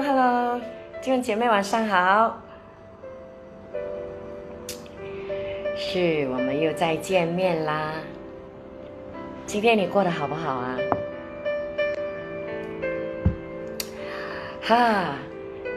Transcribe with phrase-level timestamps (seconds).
[0.00, 0.60] Hello，
[1.00, 2.40] 金凤姐妹晚上好，
[5.76, 7.94] 是我们又再见面啦。
[9.44, 10.78] 今天你过得好不好啊？
[14.62, 15.14] 哈，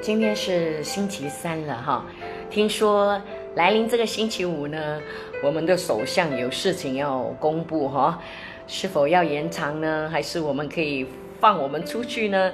[0.02, 2.06] 今天是星期三了哈，
[2.50, 3.20] 听说
[3.56, 5.02] 来临这个星期五呢，
[5.44, 8.22] 我们的首相有事情要公布哈，
[8.68, 10.08] 是否要延长呢？
[10.12, 11.08] 还是我们可以
[11.40, 12.52] 放我们出去呢？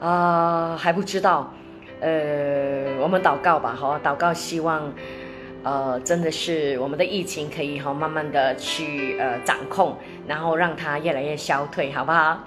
[0.00, 1.52] 啊，还不知道。
[2.00, 4.92] 呃，我们祷告吧哈，祷告希望，
[5.62, 12.40] 呃，真的是我们的疫情可以哈慢慢的去呃掌控，然后让它越来越消退，好不好？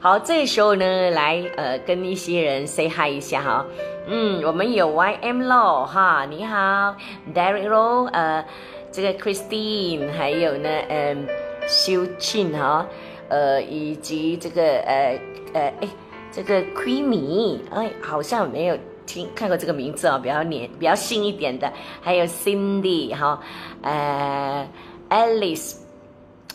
[0.00, 3.66] 好，这时候呢，来呃跟一些人 say hi 一下哈。
[4.06, 6.94] 嗯，我们有 Y M Law 哈，你好
[7.34, 8.44] ，Derek Law，呃，
[8.92, 11.26] 这个 Christine，还有呢，嗯，
[11.66, 12.86] 修庆哈，
[13.28, 15.18] 呃，以及这个呃
[15.54, 15.88] 呃哎，
[16.34, 23.40] 这个 Creamy，哎，好像没有听看过这个名字哦，比较年比较新一点的，还有 Cindy 哈，
[23.82, 24.68] 呃
[25.10, 25.76] ，Alice。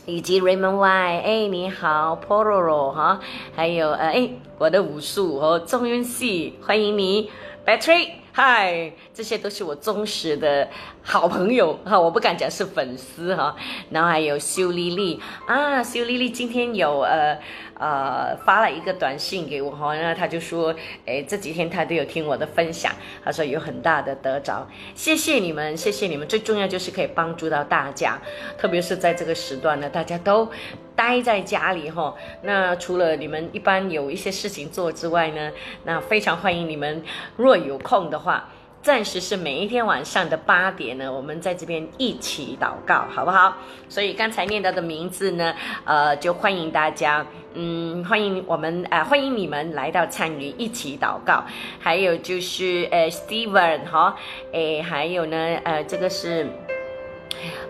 [0.05, 3.19] 以及 Raymond Y，哎，你好，Pororo 哈，
[3.55, 7.29] 还有呃，哎，我的武术和中文系，欢迎你
[7.63, 10.66] ，Patrick，嗨，这些都是我忠实的
[11.03, 13.53] 好朋友哈，我不敢讲是粉丝哈，
[13.90, 17.38] 然后还有修丽丽啊，修丽丽今天有呃。
[17.80, 20.75] 呃，发了一个短信给我哈，那他就说，
[21.06, 22.91] 哎，这几天他都有听我的分享，
[23.24, 28.19] 他说有很大的得着，谢谢你们，谢谢你们，最重要就是可以帮助到大家，
[28.57, 30.51] 特别是在这个时段呢，大家都
[30.94, 35.50] 待在家里哈，那除了你们一般有一些事情做之外呢，
[35.86, 37.01] 那非常欢迎你们，
[37.38, 38.50] 若有空的话。
[38.81, 43.53] 暂时是每一天晚上的八点呢，我们在这边一起祷告，好不好？
[43.90, 45.53] 所以刚才念到的名字呢，
[45.84, 47.25] 呃，就欢迎大家，
[47.56, 51.44] 嗯，欢迎我们，呃，欢迎你们来到参与一起祷告。
[51.78, 54.16] 还有就是，呃，Steven 哈，
[54.53, 56.47] 诶，还有呢，呃，这个是，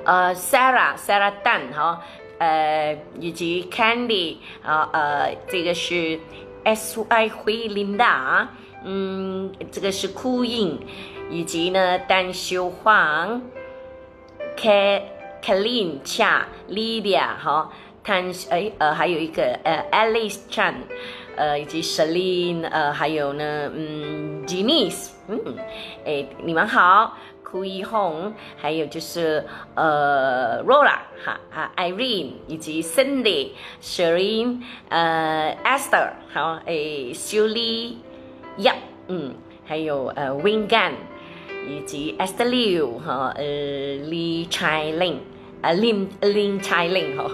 [0.05, 2.01] 呃，Sarah，Sarah Dan 哈，
[2.37, 6.19] 呃，以及 Candy 啊，呃，这个是
[6.63, 8.45] S I 灰 Linda。
[8.83, 10.79] 嗯，这个是哭印，
[11.29, 13.41] 以及呢，丹修黄
[14.55, 15.03] ，K
[15.43, 17.71] Kalin Cha Lydia 哈，
[18.03, 20.75] 谭哎呃还有一个呃 Alice Chan，
[21.35, 25.55] 呃以及 Shaline 呃还有呢嗯 Janice 嗯
[26.05, 33.51] 哎你们好，哭一红，还有就是呃 Rola 哈啊 Irene 以及 Cindy
[33.81, 37.97] Shireen 呃 Esther 好哎 s u l y
[38.59, 38.75] 呀，
[39.07, 39.33] 嗯，
[39.65, 40.91] 还有呃，Wingan，
[41.67, 45.17] 以及 Esther Liu 哈，呃，Li Chai Ling，
[45.61, 47.31] 啊，Lin Lin Chai Ling 哈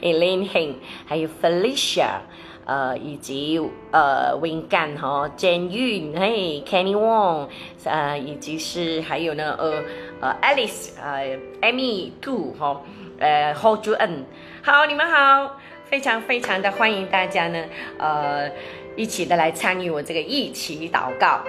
[0.00, 2.20] ，Elaine Heng，还有 Felicia，
[2.64, 3.60] 呃，以及
[3.90, 7.48] 呃，Wingan 哈，Jan Yun，嘿，Kenny Wong，
[7.84, 9.82] 呃，以及是还有呢，呃
[10.22, 12.80] 呃，Alice，呃，Amy Two 哈，
[13.18, 14.24] 呃，Ho Ju En，
[14.62, 17.62] 好，你们好，非常非常的欢迎大家呢，
[17.98, 18.50] 呃。
[18.96, 21.40] 一起的来参与我这个一起祷告。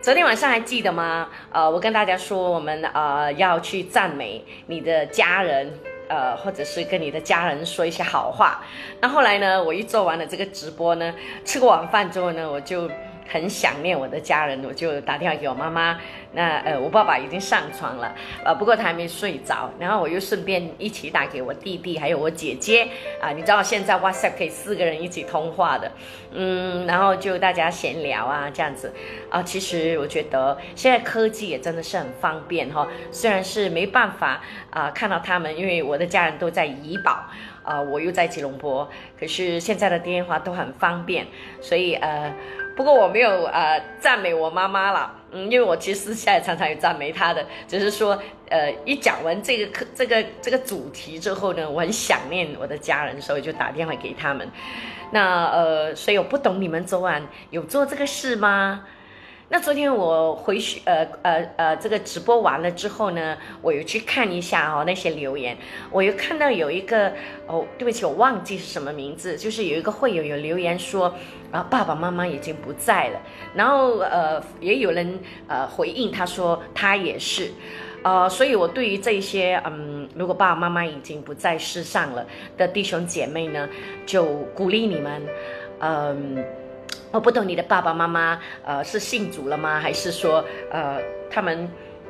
[0.00, 1.28] 昨天晚上还记得吗？
[1.52, 5.70] 呃，我跟大家说，我们呃要去赞美你的家人，
[6.08, 8.64] 呃，或者是跟你的家人说一些好话。
[9.00, 11.12] 那后来呢，我一做完了这个直播呢，
[11.44, 12.88] 吃过晚饭之后呢，我就。
[13.28, 15.98] 很想念我的家人，我就打电话给我妈妈。
[16.32, 18.14] 那呃，我爸爸已经上床了，
[18.44, 19.70] 呃，不过他还没睡着。
[19.78, 22.86] 然后我又顺便一起打给我弟弟，还有我姐姐
[23.22, 23.30] 啊。
[23.30, 25.90] 你知道现在 WhatsApp 可以四个人一起通话的，
[26.32, 28.92] 嗯，然后就大家闲聊啊，这样子
[29.30, 29.42] 啊。
[29.42, 32.86] 其实我觉得现在科技也真的是很方便哈。
[33.10, 37.24] 虽然是没办法啊看到他们，因为我的家人都在怡保
[37.62, 38.86] 啊，我又在吉隆坡，
[39.18, 41.26] 可是现在的电话都很方便，
[41.62, 42.30] 所以呃。
[42.76, 54.46] 不过我没有呃赞美我妈妈了，嗯，因为我其实私下也常常有赞美她的，只是说呃一讲完这个课这个这个主题之后呢，我很想念我的家人，所以就打电话给他们。
[55.12, 58.84] 那呃，所以我不懂你们昨晚有做这个事吗？
[59.48, 65.56] 那昨天我回去，呃呃呃，这个直播完了之后呢，我又去看一下哦那些留言，
[65.92, 67.12] 我又看到有一个
[67.46, 71.14] 哦，对不起，我忘记是什么名字，就是有一个会友有留言说，
[71.52, 73.20] 啊爸爸妈妈已经不在了，
[73.54, 75.16] 然后呃也有人
[75.46, 77.52] 呃回应他说他也是，
[78.02, 82.26] 呃，所以我对于这些嗯，如果爸爸妈妈已经不在世上了
[82.58, 83.68] 的弟兄姐妹呢，
[84.04, 84.24] 就
[84.56, 85.22] 鼓励你们，
[85.78, 86.44] 嗯。
[87.16, 89.80] 我不懂你的爸爸妈妈，呃，是信主了吗？
[89.80, 91.66] 还是说，呃，他们，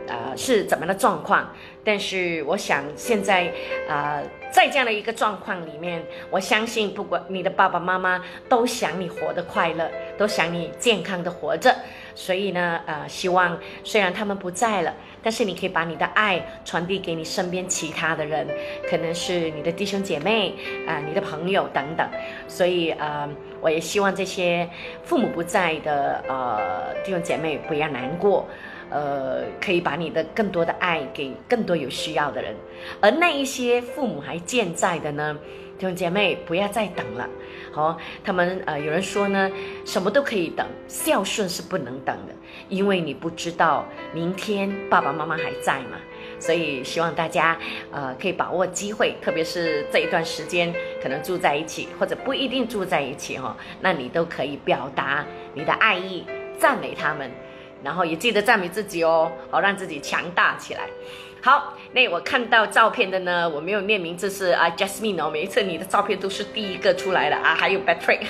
[0.09, 1.49] 呃，是怎么的状况？
[1.85, 3.53] 但是我想现在，
[3.89, 4.21] 呃，
[4.51, 9.89] 在这样的一个状况里面，我相信不管你的爸爸妈妈都想你活得快乐，
[10.19, 11.73] 都想你健康的活着。
[12.17, 14.93] 所以呢，呃，希望虽然他们不在了，
[15.23, 18.49] 但是你可以把你的爱传递给你身边其他的人，
[18.91, 20.55] 可能是你的弟兄姐妹
[20.89, 22.09] 啊，你的朋友等等。
[22.49, 23.29] 所以，呃，
[23.61, 24.67] 我也希望这些
[25.05, 28.49] 父母不在的呃弟兄姐妹不要难过，
[28.89, 32.57] 呃，可以把你的更多的爱给更多有需要的人。
[33.01, 35.39] 而那一些父母还健在的呢？
[35.79, 37.29] 弟兄姐妹，不要再等了。
[37.77, 39.51] 哦，他们呃，有人说呢，
[39.85, 42.35] 什么都可以等，孝顺是不能等的，
[42.71, 43.85] 因为你不知道
[44.15, 45.99] 明天爸爸妈妈还在吗？
[46.41, 47.57] 所以希望大家
[47.93, 55.25] 呃可以把握机会，特别是这一段时间，可能住在一起或者不一定住在一起哈，那你都可以表达
[55.55, 56.25] 你的爱意，
[56.59, 57.31] 赞美他们，
[57.83, 60.89] 然后也记得赞美自己哦，好让自己强大起来。
[61.47, 68.27] 好，那我看到照片的呢，我没有念名字是啊，Jasmine 哦，每一次你的照片都是第一个出来的啊，还有 Patrick，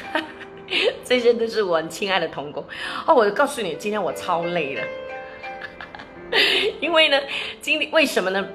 [1.02, 2.62] 这些都是我很亲爱的同工
[3.06, 3.14] 哦。
[3.14, 4.84] 我告诉你，今天我超累了，
[6.78, 7.18] 因为呢，
[7.62, 8.46] 今天为什么呢？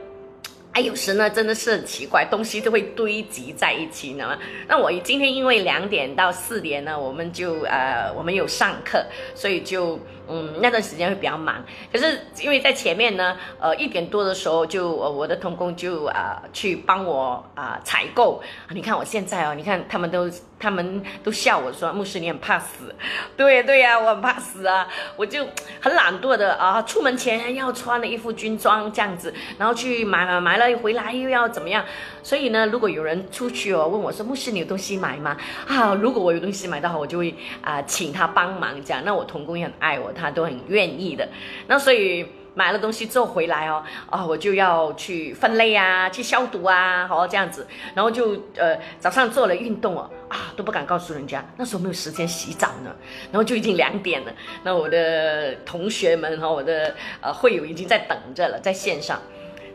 [0.74, 4.38] 哎，有时呢真的是很奇怪，东西都会堆积在一起，你知道吗？
[4.68, 9.04] 那我今天因为两点到四点呢，我们就呃，我们有上课，
[9.34, 10.00] 所以就。
[10.32, 18.42] 嗯，那段时间会比较忙，可是因为在前面呢，呃，一点多的时候就我的童工就啊去帮我啊采购。
[18.70, 22.96] 你看我现在哦，你看他们都他们都笑我说牧师你很怕死，
[23.36, 24.88] 对对呀，我很怕死啊，
[25.18, 25.46] 我就
[25.82, 31.84] 很懒惰的啊，出门前要穿了一副军装这样子，然后去买买买了回来又要怎么样？
[32.24, 35.36] 所以呢，如果有人出去哦问我说牧师你有东西买吗？
[35.68, 39.04] 啊，如果我有东西买到好，我就会啊请他帮忙这样。
[39.04, 40.12] 那我童工也很爱我。
[40.14, 41.28] 他他都很愿意的，
[41.68, 47.66] 那所以买了东西之后回来哦，啊，我就要去分类啊，去消毒啊，好这样子，
[47.96, 52.94] 然后就呃早上做了运动哦，啊都不敢告诉人家，那时候没有时间洗澡呢，
[53.32, 54.32] 然后就已经两点了，
[54.64, 59.18] 那我的同学们和我的呃会友已经在等着了，在线上，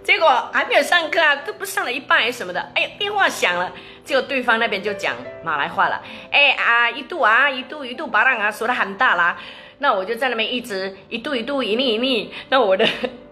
[0.05, 3.73] 结果还没有上课啊，都不上了一半什么的，哎呀电话响了，
[4.05, 9.39] 结果对方那边就讲马来话了，哎啊一度啊一度一度巴浪啊说的很大啦。
[9.79, 12.87] 那我就在那边一直一度一度一粒一粒，那我的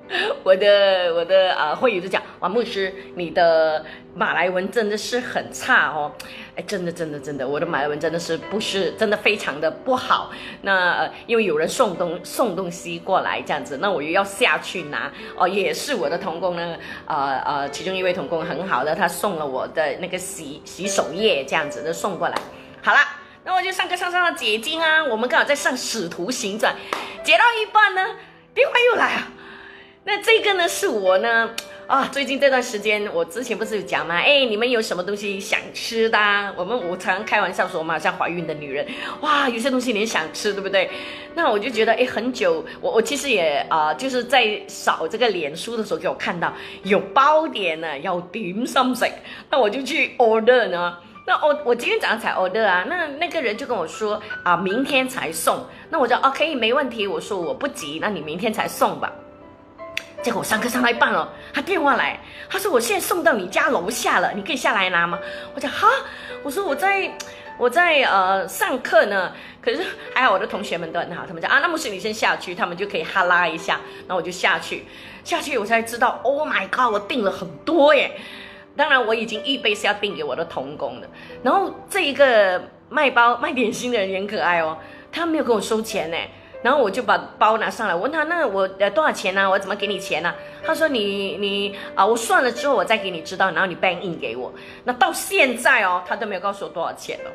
[0.45, 3.83] 我的我的啊会友就讲王牧师，你的
[4.15, 6.13] 马来文真的是很差哦，
[6.55, 10.31] 哎，真的真的真的，我的马来文真的是不是真的非常的不好。
[10.61, 16.77] 那因为有人送东送东西过来这样子，那我又要下去拿哦，也是我的童工呢，
[17.07, 22.37] 呃呃，其中一位童工很好的，他送了我的那个洗洗手液这样子的送过来，
[22.83, 23.24] 好了。
[23.47, 26.75] 那我就上课上上了解经啊，我们刚好在上《使徒行传》，
[27.23, 28.17] 解到一半呢，
[28.55, 29.31] 电话又来啊。
[30.05, 31.51] 那这个呢是我呢
[31.87, 34.19] 啊，最近这段时间，我之前不是有讲吗？
[34.19, 36.19] 哎，你们有什么东西想吃的？
[36.57, 38.87] 我们我常常开玩笑说嘛，像怀孕的女人，
[39.21, 40.91] 哇，有些东西你想吃，对不对？
[41.35, 46.51] 那我就觉得哎，很久，我我其实也啊，就是在扫这个脸书的时候，给我看到
[46.85, 49.07] 有包点呢，要点心食，
[49.51, 50.97] 那我就去 order 呢。
[51.27, 55.65] 那我我今天早上才 order 啊，那那个人就跟我说啊，明天才送。
[55.89, 59.11] 那我就哦可以没问题，我说我不急，那你明天才送吧。
[60.23, 65.19] 结果我上课上到一半了，他电话来，他说我现在送到你家楼下了，你可以下来拿吗？
[65.55, 65.89] 我讲哈，
[66.43, 67.11] 我说我在
[67.59, 69.83] 我在呃上课呢，可是
[70.15, 74.85] 还好我的同学们都很好，他们讲啊，那么是你先下去，他们就可以哈拉一下，那我就下去，
[75.25, 78.11] 下去我才知道，Oh my god，我订了很多耶。
[78.77, 81.09] 当然，我已经预备是要订给我的童工的。
[81.43, 84.77] 然后这一个卖包卖点心的人很可爱哦，
[85.13, 86.17] 他没有跟我收钱呢。
[86.63, 89.51] 然后我就把包拿上来，问他那我呃多少钱呢？
[89.51, 90.35] 我怎么给你钱呢？
[90.65, 94.51] 他说你你啊，我算了之后我再给你知道，然后你 bank in 给我。
[94.85, 97.29] 那到现在哦，他都没有告诉我多少钱哦。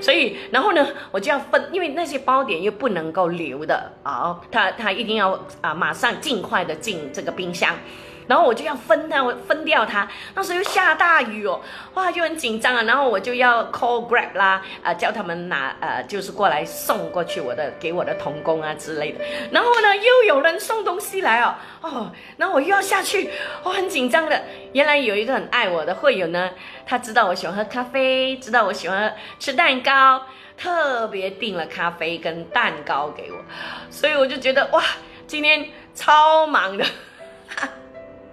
[0.00, 7.74] 所以然后呢，我就要分，因为那些包点又不能够留的啊，他他一定要啊马上尽快的进这个冰箱。
[8.26, 10.08] 然后我就要分它，我分掉它。
[10.34, 11.60] 那时候又下大雨哦，
[11.94, 12.82] 哇，就很紧张啊。
[12.82, 19.24] 然后我就要 call grab 啦，啊，叫他们拿，呃，就是过来送过去我的，给我的童工啊之类的。
[19.50, 23.30] 然后呢，又有人送东西来哦，哦，然后我又要下去，
[23.62, 24.42] 我很紧张的。
[24.72, 26.50] 原来有一个很爱我的会友呢，
[26.84, 30.22] 他知道我喜欢喝咖啡，知道我喜欢吃蛋糕，
[30.58, 33.38] 特别订了咖啡跟蛋糕给我。
[33.90, 34.82] 所以我就觉得哇，
[35.26, 36.84] 今天超忙的。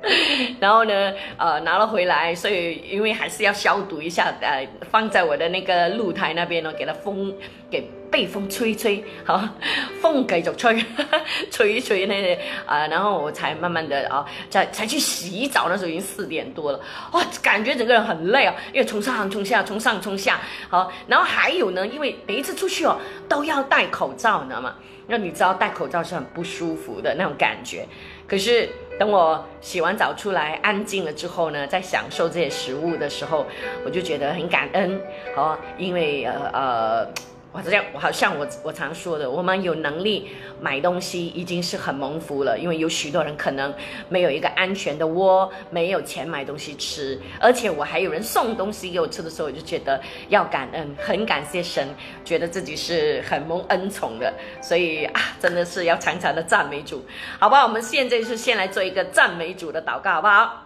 [0.59, 7.33] 然后呢，呃，拿了回来，所以因为还是要消毒一下，呃，放在我的那个露台那边呢，给它风，
[7.71, 9.41] 给被风吹吹，好，
[10.01, 10.85] 风继续吹，
[11.49, 16.79] 吹一吹呢，啊，然后我才慢慢的啊，才才去洗澡，那时候已经四点多了，
[17.13, 24.75] 哇，感觉整个人很累啊，因为从上冲下，从上冲下，好，然后还有呢，因为每一次出去哦都要戴口罩，你知道吗？
[25.07, 27.85] 那你知道戴口罩是很不舒服的那种感觉，
[28.27, 28.69] 可是。
[28.99, 33.45] 等我洗完澡出来，安静了之后呢，在享受这些食物的时候，
[33.85, 34.99] 我就觉得很感恩，
[35.35, 37.07] 哦，因为呃呃。
[37.53, 40.27] 我这样，我好像我我常说的，我们有能力
[40.59, 43.71] 买东西已经是很蒙福了，因为有许多人可能
[44.09, 51.87] 没有一个安全的窝，没有钱买东西吃，而且我还有人送东西给我吃的时候，我就觉得要感恩，很感谢神，
[52.25, 57.05] 觉得自己是很蒙恩宠的，所以啊，真的是要常常的赞美主，
[57.39, 57.67] 好不好？
[57.67, 60.63] 我们现在是先来做一个赞美主的祷告，好不好？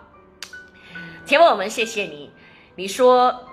[1.26, 2.32] 天父，我们谢谢你，
[2.76, 3.44] 你说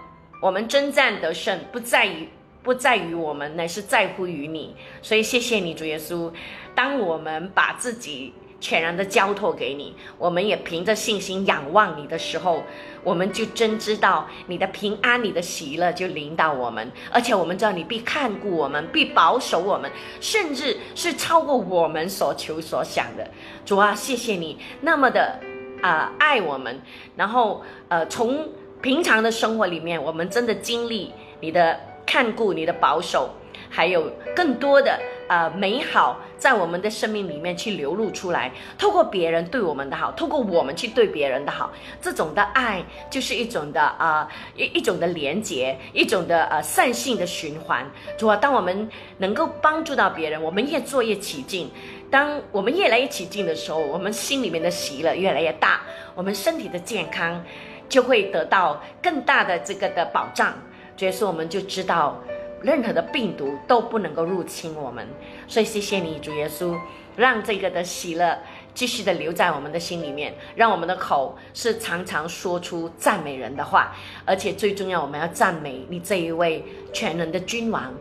[0.40, 2.28] 我们征战得胜不在于。
[2.64, 4.74] 不在于我们，乃是在乎于你。
[5.02, 6.32] 所以谢谢你，主耶稣。
[6.74, 12.64] 当我们把自己全然的交托给你，我们也凭着信心仰望你的时候，
[13.04, 16.90] 我们就真知道你的平安、你的喜乐就领导我们。
[17.12, 19.90] 而且我们知道你必看顾我们，必保守我们，
[20.20, 23.30] 甚至是超过我们所求所想的。
[23.66, 25.38] 主啊，谢谢你那么的
[25.82, 26.80] 啊爱我们。
[27.14, 28.48] 然后呃，从
[28.80, 31.78] 平常的生活里面，我们真的经历你的。
[32.06, 33.30] 看顾你的保守，
[33.70, 38.52] 还有更多的呃美好，在我们的生命里面去流露出来。
[38.78, 47.90] 透过别人对我们的好，透过我们去对别人的好，这种的爱就是一种的啊一一种的连结，一种的呃善性的循环。
[48.16, 51.70] 主啊，当我们能够帮助到别人，我们越做越起劲。
[52.10, 55.80] 当我们越来越起劲的时候，我们心里面的喜乐越来越大，
[56.14, 57.44] 我们身体的健康
[57.88, 60.54] 就会得到更大的这个的保障。
[60.98, 62.20] 耶稣，我们就知道，
[62.62, 65.06] 任何的病毒都不能够入侵我们。
[65.48, 66.76] 所以谢谢你，主耶稣，
[67.16, 68.38] 让这个的喜乐
[68.74, 77.92] 继续的留在我们的心里面，让我们的口是常常说出赞美人的话，而且最重要，我们要赞美你这一位全能的君王。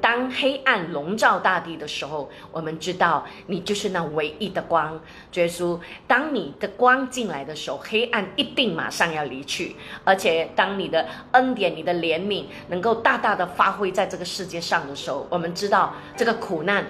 [0.00, 5.00] 当黑暗笼罩大地的时候，我们知道你就是那唯一的光，
[5.34, 5.78] 耶稣。
[6.06, 9.76] 当你的光进来的时候，黑暗一定马上要离去。
[10.04, 16.86] 而且，当你的恩典、你的怜悯能够大大的发挥在这个世界上的时候，我们知道这个苦难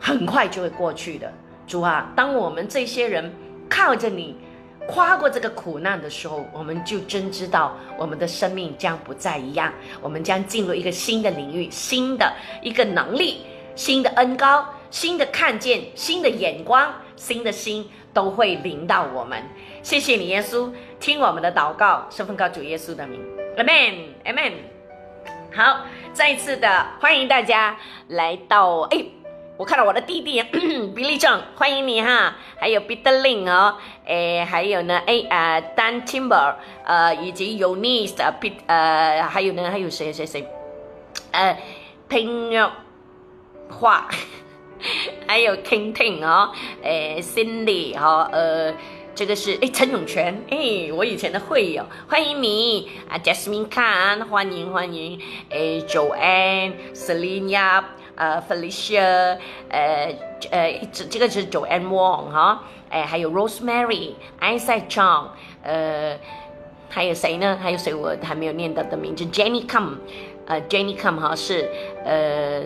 [0.00, 1.32] 很快就会过去的。
[1.66, 3.32] 主啊，当我们这些人
[3.68, 4.36] 靠着你。
[4.86, 19.42] 跨过这个苦难的时候，我们就真知道我们的生命将不再一样，我们将进入一个新的领域，新的一个能力，新的恩高，新的看见，新的眼光，新的心都会临到我们。
[19.82, 23.20] 谢谢你，耶稣，听我们的祷告，是奉告主耶稣的名
[23.56, 24.52] ，Amen，Amen。
[25.54, 27.76] 好，再一次的欢迎大家
[28.08, 29.21] 来到，哎。
[29.62, 40.44] 我看到我的弟弟比利正， 欢迎你哈，还有 Peter Lin 哦，诶，还有呢，哎啊，Dan Timber，呃，以及 u n i c e 呃，Pet，呃，还有呢，还有谁谁谁，
[41.30, 41.56] 呃，
[42.08, 42.72] 拼肉
[43.70, 44.08] 画，
[45.28, 46.50] 还有 King Ting 哦，
[46.82, 48.74] 诶，Cindy 哈，呃，
[49.14, 57.84] 这个是诶，陈永全，诶，我以前的会友，欢迎你啊，Jasmine Khan，欢迎欢迎，诶，Joanne，Selina。
[58.14, 59.38] 呃，Felicia，
[59.70, 60.14] 呃，
[60.50, 65.28] 呃，这这个是 Joanne Wong 哈，哎，还有 Rosemary，Isaac Chong，
[65.62, 66.18] 呃，
[66.90, 67.58] 还有谁呢？
[67.60, 69.96] 还有谁我还没有念到的名字？Jenny Come，
[70.46, 71.68] 呃，Jenny Come 哈是，
[72.04, 72.64] 呃，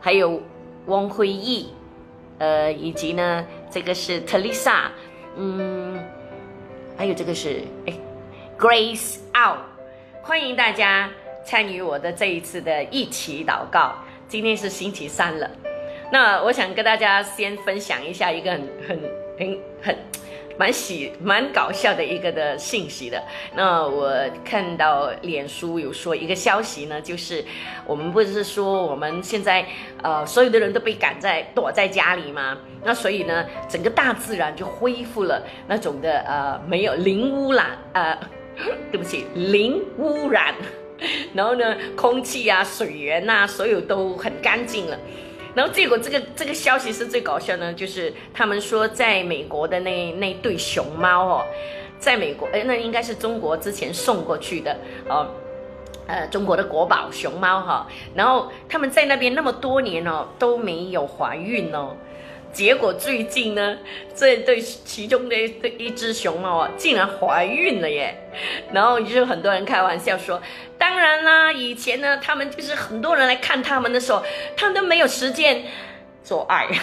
[0.00, 0.42] 还有
[0.86, 1.72] 汪辉义，
[2.38, 4.86] 呃，以及呢，这个是 Teresa，
[5.36, 6.02] 嗯，
[6.98, 7.94] 还有这个是哎
[8.58, 9.60] ，Grace Out，
[10.22, 11.08] 欢迎大家
[11.44, 13.94] 参与我的这一次的一起祷告。
[14.32, 15.50] 今天是星期三了，
[16.10, 18.98] 那我想跟大家先分享一下一个很很
[19.38, 19.96] 很很
[20.56, 23.22] 蛮喜蛮搞笑的一个的信息的。
[23.54, 24.10] 那我
[24.42, 27.44] 看到脸书有说一个消息呢，就是
[27.86, 29.66] 我们不是说我们现在
[30.02, 32.56] 呃所有的人都被赶在躲在家里吗？
[32.82, 38.18] 那所以呢，整个大自然就恢复了那种的呃没有零污染呃，
[38.90, 40.54] 对不起零污染。
[41.34, 44.98] 然后呢，空气啊、水源呐，所有都很干净了。
[45.54, 51.44] 然后结果这个这个消息是最搞笑呢，就是他们说在美国的那那对熊猫哦，
[51.98, 54.74] 在美国哎，那应该是中国之前送过去的
[55.08, 55.28] 哦，
[56.06, 57.86] 呃，中国的国宝熊猫哈。
[58.14, 61.94] 然后他们在那边那么多年哦，都没有怀孕哦。
[62.52, 63.78] 结果最近呢，
[64.14, 68.14] 这对其中的一一只熊猫啊，竟然怀孕了耶！
[68.72, 70.40] 然后就很多人开玩笑说，
[70.76, 74.22] 当然啦，以前呢，他们就是很多人来看他们的时候，
[74.56, 75.64] 他们都没有时间
[76.22, 76.68] 做爱。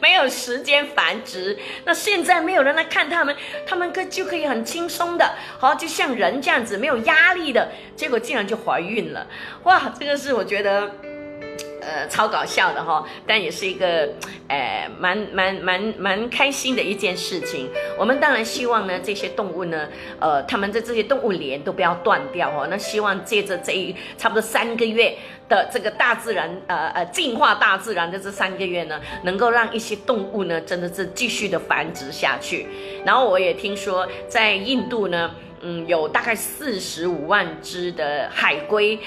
[0.00, 3.34] 没有时间繁殖，那现在没有人来看他们，
[3.64, 9.26] 他们可就可以很轻松的，好，就像人这样子，没有压力的，结果竟然就怀孕了，
[9.62, 10.90] 哇，这个是我觉得。
[11.86, 14.08] 呃，超搞笑的哈，但也是一个，
[14.48, 17.68] 呃，蛮蛮蛮蛮开心的一件事情。
[17.98, 19.88] 我们当然希望呢，这些动物呢，
[20.18, 22.66] 呃，他们的这些动物链都不要断掉哦。
[22.70, 25.14] 那希望借着这一差不多三个月
[25.48, 32.66] 的这个大自然，呃呃，进化大自然的这三个月呢，能够让一些动物呢，真的是继续的繁殖下去。
[33.04, 38.98] 然后我也听说，在印度呢，嗯，有大概四十五万只的海龟。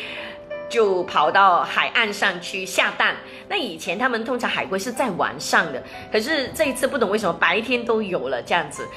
[0.70, 3.16] 就跑到海岸上去下蛋。
[3.48, 5.82] 那以前他们通常海龟是在晚上的，
[6.12, 8.88] 可是这一次不懂为什么白天都有了这样子。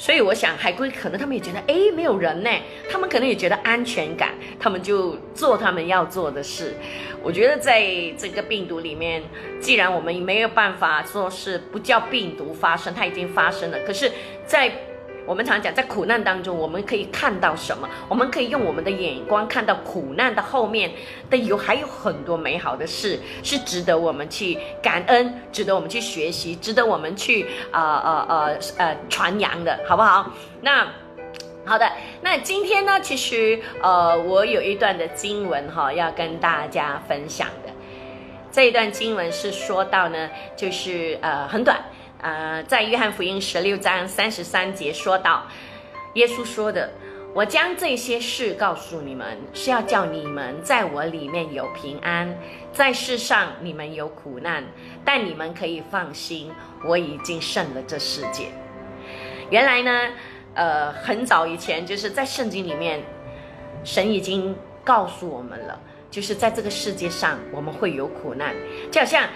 [0.00, 2.50] 所以我想海龟可能他们也觉得，哎，没有人呢，
[2.88, 6.72] 他们可能也觉得安全感，他们就做他们要做的事。
[7.20, 7.82] 我觉得在
[8.16, 9.20] 这个病毒里面，
[9.60, 14.12] 既然我们没有办法说是不叫病毒发生，它已经发生了，可是，
[14.46, 14.70] 在
[15.28, 17.86] 我们常讲，在苦难当中，我们可以看到什么？
[18.08, 20.90] 我们可以用我们的眼光看到苦难的后面
[21.28, 30.32] 的有还有很多美好的事，是值得我们去感恩，值得我们去学习，值得我们去啊啊啊呃传扬的，好不好？
[30.62, 30.88] 那
[31.66, 31.86] 好的，
[32.22, 37.70] 那今天呢，其实呃，我有一段的经文哈，要跟大家分享的。
[38.50, 41.78] 这一段经文是说到呢，就是呃很短。
[42.20, 45.46] 呃，在约翰福音十六章三十三节说到，
[46.14, 46.90] 耶稣说的
[47.32, 52.36] ：“我将这些事告诉你们，是要叫你们在我里面有平安。
[52.72, 54.64] 在世上你们有苦难，
[55.04, 56.50] 但你们可以放心，
[56.84, 58.48] 我已经胜了这世界。”
[59.48, 60.12] 原来呢，
[60.54, 63.00] 呃，很早以前就是在圣经里面，
[63.84, 68.56] 神已经告诉我们了，就是在这个世界上我们会有苦难，
[68.90, 69.28] 就好像。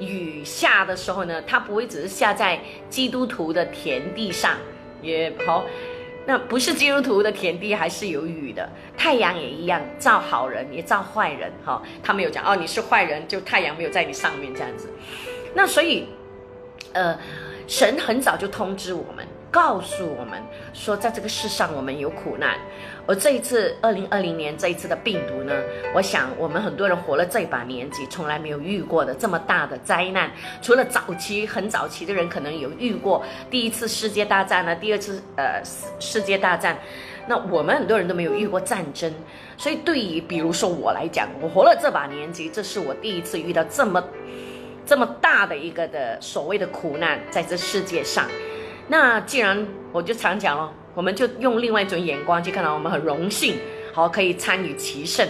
[0.00, 4.56] 雨下的时候呢，它不会只是下在基督徒的田地上，
[5.02, 5.64] 也好，
[6.26, 8.68] 那不是基督徒的田地还是有雨的。
[8.96, 14.88] 太阳也一样，照好人也照坏人，哈，他没有讲哦，你是坏人，就太阳没有在你上面这样子。
[15.54, 16.06] 那所以，
[16.92, 17.18] 呃，
[17.66, 19.26] 神很早就通知我们。
[19.50, 20.38] 告诉我们
[20.74, 22.58] 说，在这个世上我们有苦难。
[23.08, 25.54] 而这一次二零二零年这一次的病毒呢，
[25.94, 30.30] 我想我们很多人活了这把年纪，从来没有遇过的这么大的灾难。
[30.60, 35.62] 除了早期很早期的人可能有遇过第一次世界大战呢，第二次呃
[35.98, 36.78] 世界大战，
[37.26, 39.10] 那我们很多人都没有遇过战争。
[39.56, 44.04] 所以对于比如说我来讲，我活了这把年纪，这是我第一次遇到这么
[44.84, 48.26] 这么大的一个的所谓的苦难，在这世界上。
[48.86, 53.54] 那既然我就常讲了，我们就用另外一种眼光去看到，我们很荣幸，
[53.92, 55.24] 好可以参与其胜。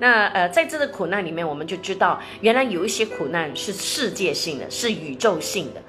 [0.00, 5.80] 那呃，在这个苦难里面，我们就知道，原来有一些苦难是世界性的，是宇宙性的。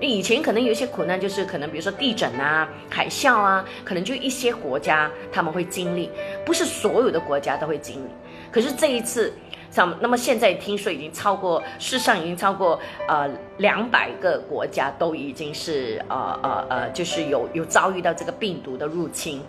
[0.00, 6.10] 那以前可能有一些苦难，就是可能比如说地震啊、海啸啊，可能就一些国家他们会经历，
[6.44, 8.08] 不是所有的国家都会经历。
[8.50, 9.32] 可是这一次。
[9.72, 19.42] 像那么现在听说已经超过世上已经超过呃两百个国家都已经是呃呃呃就是有有遭遇到这个病毒的入侵，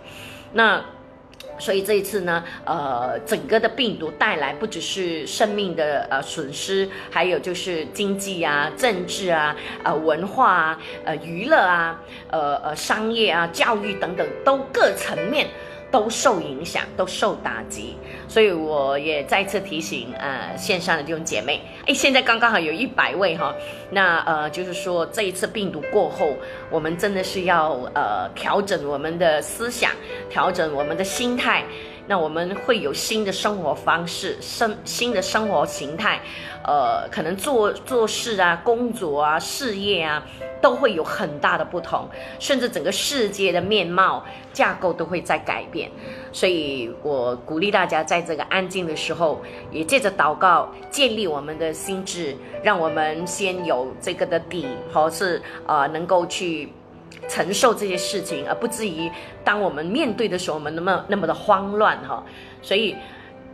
[0.54, 0.82] 那
[1.58, 15.48] 所以这一次呢呃整个的病毒带来不只是生命的呃损失，还有就是经济啊、政治啊、呃文化啊、呃娱乐啊、呃呃商业啊、教育等等都各层面。
[15.94, 17.94] 都受影响，都受打击，
[18.26, 23.54] 所以我也再次提醒，呃，线上的这种姐妹，哎，现在刚刚好有一百位哈，
[23.90, 26.34] 那呃，就是说这一次病毒过后，
[26.68, 29.92] 我们真的是要呃调整我们的思想，
[30.28, 31.64] 调整我们的心态。
[32.06, 36.20] 那我们会有新的生活方式，生新的生活形态，
[36.62, 40.22] 呃，可能做做事啊、工作啊、事业啊，
[40.60, 42.06] 都会有很大的不同，
[42.38, 45.90] 甚至整个世界的面貌架构都会在改变。
[46.30, 49.40] 所以我鼓励大家在这个安静的时候，
[49.70, 56.70] 也借着祷告建立我们的心智，让我们先有这个的底，或是呃能够去。
[57.28, 59.10] 承受这些事情，而不至于
[59.44, 62.24] 当我们面对的时候，我们那么那么的慌乱哈。
[62.62, 62.96] 所以，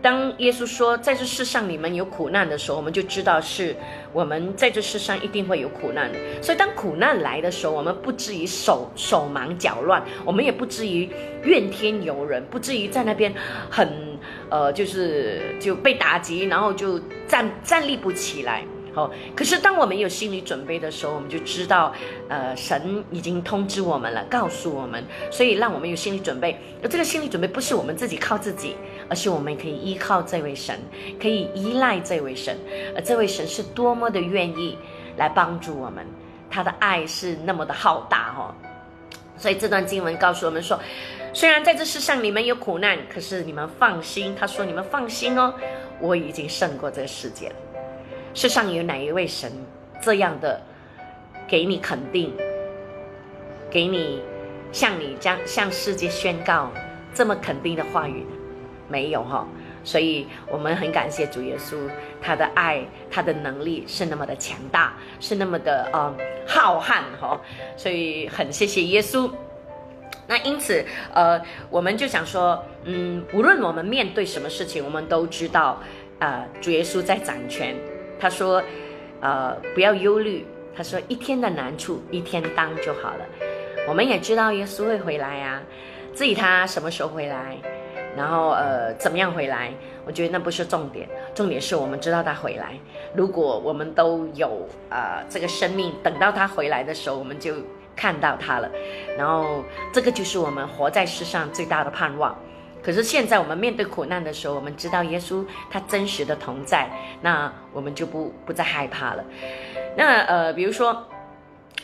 [0.02, 3.74] 当耶稣说在这世上你们有苦难的时候，我们就知道是
[4.12, 6.18] 我们在这世上一定会有苦难的。
[6.42, 11.08] 所以，当苦难来的时候，我们不至于手手忙脚乱，我们也不至于
[11.42, 13.34] 怨天尤人，不至于在那边
[13.70, 18.64] 很呃，就是就被打击，然后就站站立不起来。
[18.92, 21.94] 好，可是当我们有心理准备的时候，我们就知道，
[22.28, 26.58] 呃，神已经通知我们了，告诉我们，所以让我们有心理准备。
[26.82, 28.74] 而这个心理准备不是我们自己靠自己，
[29.08, 30.76] 而是我们可以依靠这位神，
[31.20, 32.58] 可以依赖这位神，
[32.96, 34.76] 而这位神是多么的愿意
[35.16, 36.04] 来帮助我们，
[36.50, 38.52] 他的爱是那么的浩大哦。
[39.36, 40.78] 所以这段经文告诉我们说，
[41.32, 45.54] 虽然在这世上你们有苦难，可是你们放心，他说你们放心哦，
[46.00, 47.54] 我已经胜过这个世界了。
[48.34, 49.50] 世上有哪一位神
[50.00, 50.60] 这样的
[51.48, 52.32] 给你肯定，
[53.70, 54.22] 给你
[54.72, 56.70] 向你将向世界宣告
[57.12, 58.24] 这么肯定的话语？
[58.88, 59.46] 没有哈，
[59.84, 61.76] 所以我们很感谢主耶稣，
[62.20, 66.12] 他的爱，他的能力是那么的强大，是那么的呃
[66.46, 67.40] 浩瀚哈，
[67.76, 69.30] 所以很谢谢耶稣。
[70.26, 75.80] 那因此呃，我们就想说，嗯，无论我们面对什么事情，我们都知道，
[76.20, 77.76] 呃，主耶稣在掌权。
[78.20, 78.62] 他说
[79.20, 80.46] ：“呃，不要忧虑。
[80.76, 83.26] 他说，一天的难处一天当就好了。
[83.88, 85.60] 我们也知道耶稣会回来呀，
[86.14, 87.56] 至于他什么时候回来，
[88.16, 89.72] 然后呃怎么样回来，
[90.06, 92.78] 我觉得那不是重点，重点是我们知道他回来。
[93.14, 97.54] 如果我们都有呃这个生命，等到他回来的时候，我们就
[97.96, 98.70] 看到他了。
[99.18, 102.38] 然后这个就是我们活在世上最大的盼望。”
[102.82, 106.88] 可是现在我们面对苦难的时候，我们知道耶稣他真实的同在，
[107.22, 109.24] 那我们就不不再害怕了。
[109.96, 111.06] 那呃，比如说。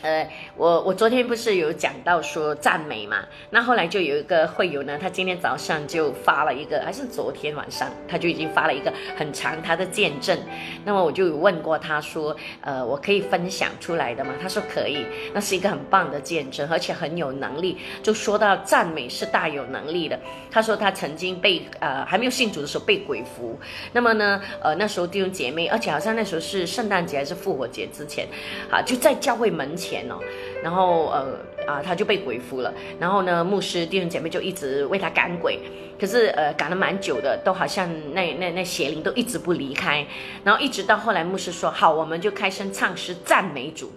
[0.03, 3.25] 呃，我我昨天不是有讲到说赞美嘛？
[3.49, 10.37] 那后来就有一个会友呢，他今天早上就发了一个，还是昨天晚上他就已经发了一个很长他的见证。
[10.85, 14.33] 那么我就有问过他说，呃，我可以分享出来的吗？
[14.39, 17.77] 他说可以，那是一个很棒的见证，而且很有能力。
[18.03, 20.19] 就说到赞美是大有能力的。
[20.51, 23.59] 他说他曾经被呃还没有信主的时候被鬼附，
[23.93, 28.27] 那么呢，呃那时候弟兄姐妹，而且好像那时候是圣诞节还是复活节之前，
[28.69, 29.87] 啊就在教会门前。
[29.87, 30.19] 钱哦，
[30.61, 32.73] 然后呃啊，他就被鬼附了。
[32.99, 35.57] 然后呢，牧师弟兄姐妹就一直为他赶鬼，
[35.97, 40.05] 可是呃赶了蛮久的，都好像那那那邪灵都一直不离开。
[40.43, 43.89] 然后一直到后来，牧师说好，我们就开声唱诗赞美主。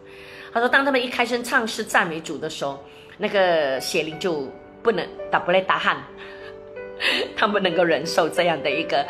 [0.52, 2.78] 他说，当他们一开声唱诗赞美主的时候，
[3.18, 4.48] 那个邪灵就
[4.80, 5.96] 不能打不来打鼾，
[7.36, 9.04] 他们能够忍受这样的一个。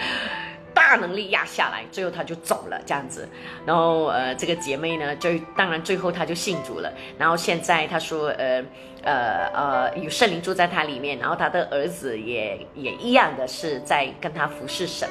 [0.91, 3.29] 大能力压下来，最后他就走了，这样子。
[3.65, 6.93] 然后呃，这个姐妹呢，就当然最后她就信主了。
[7.17, 8.61] 然后现在她说，呃
[9.05, 15.09] 呃呃，有圣灵住在她里面，然后她的儿子也也一样的是在跟她服侍神。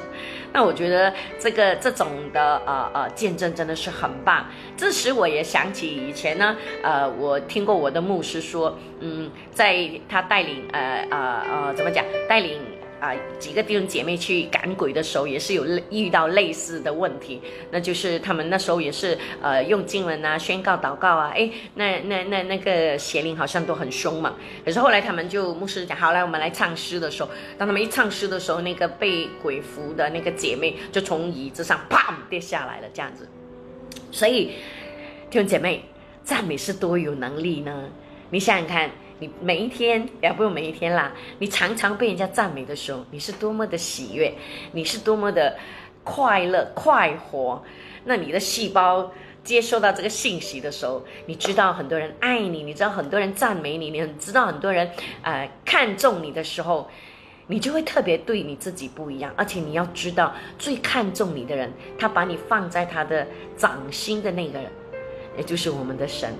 [0.51, 4.47] 那我觉得这个这种的呃呃见证真的是很棒。
[4.75, 12.59] 这时我也想起以前呢，呃，我听过我的牧师说，嗯，在他带领呃呃呃怎么讲带领。
[12.99, 24.35] 啊，几个弟兄姐妹去赶鬼的时候，也是有遇到类似的问题，那就是他们那时候也是呃用经文啊宣告祷告啊，哎，那那那那个邪灵好像都很凶嘛。
[24.65, 33.27] 可是后来他们就牧师讲，好来我们来唱诗的时候，当他们一唱诗的时候，那个被鬼附的那个姐妹就从椅子上砰跌下来了，这样子。
[34.11, 34.51] 所以
[35.29, 35.85] 弟兄姐妹，
[36.23, 37.89] 赞美是多有能力呢？
[38.29, 38.91] 你想想看。
[39.19, 44.33] 你每一天也不用每一天啦，你常常被人家赞美的时候，你是多么的喜悦，
[44.71, 45.57] 你是多么的
[46.03, 47.61] 快乐快活。
[48.05, 49.11] 那你的细胞
[49.43, 54.89] 接收到这个信息的时候，你知道很多人爱你，你知道很多人赞美你，你知道很多人
[55.21, 56.89] 呃看重你的时候，
[57.47, 59.33] 你就会特别对你自己不一样。
[59.35, 63.27] 而且你要知道，最看重你的人，他把你放在他的
[63.57, 64.71] 掌心的那个人，
[65.37, 66.33] 也就是我们的神，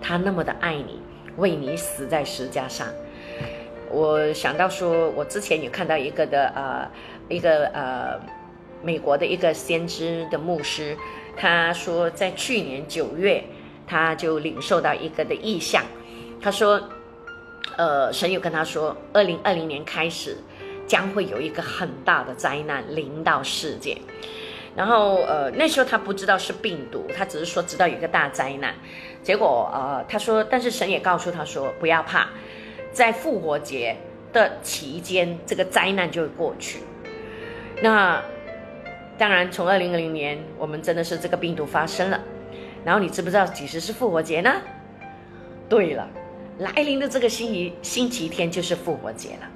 [0.00, 0.98] 他那么的爱你。
[1.36, 2.86] 为你死在石架上，
[3.90, 6.90] 我想到说，我之前有看到一个的呃，
[7.28, 8.20] 一个呃，
[8.82, 10.96] 美国的一个先知的牧师，
[11.36, 13.44] 他说在去年九月，
[13.86, 15.84] 他就领受到一个的意象，
[16.40, 16.82] 他说，
[17.76, 20.36] 呃，神有跟他说，二零二零年开始
[20.86, 23.96] 将会有一个很大的灾难临到世界。
[24.74, 28.74] 然后，呃，那时候他不知道是病毒，他只是说知道有一个大灾难。
[29.26, 32.28] 结果，呃，他说，但是神也告诉他说，不要怕，
[32.92, 33.96] 在复活节
[34.32, 36.78] 的期间，这个灾难就会过去。
[37.82, 38.22] 那
[39.18, 42.22] 当然，从二零二零年，我们真的是这个病毒发生了。
[42.84, 44.62] 然后，你知不知道几时是复活节呢？
[45.68, 46.08] 对了，
[46.58, 49.48] 来临的这个星期星期天就是复活节了，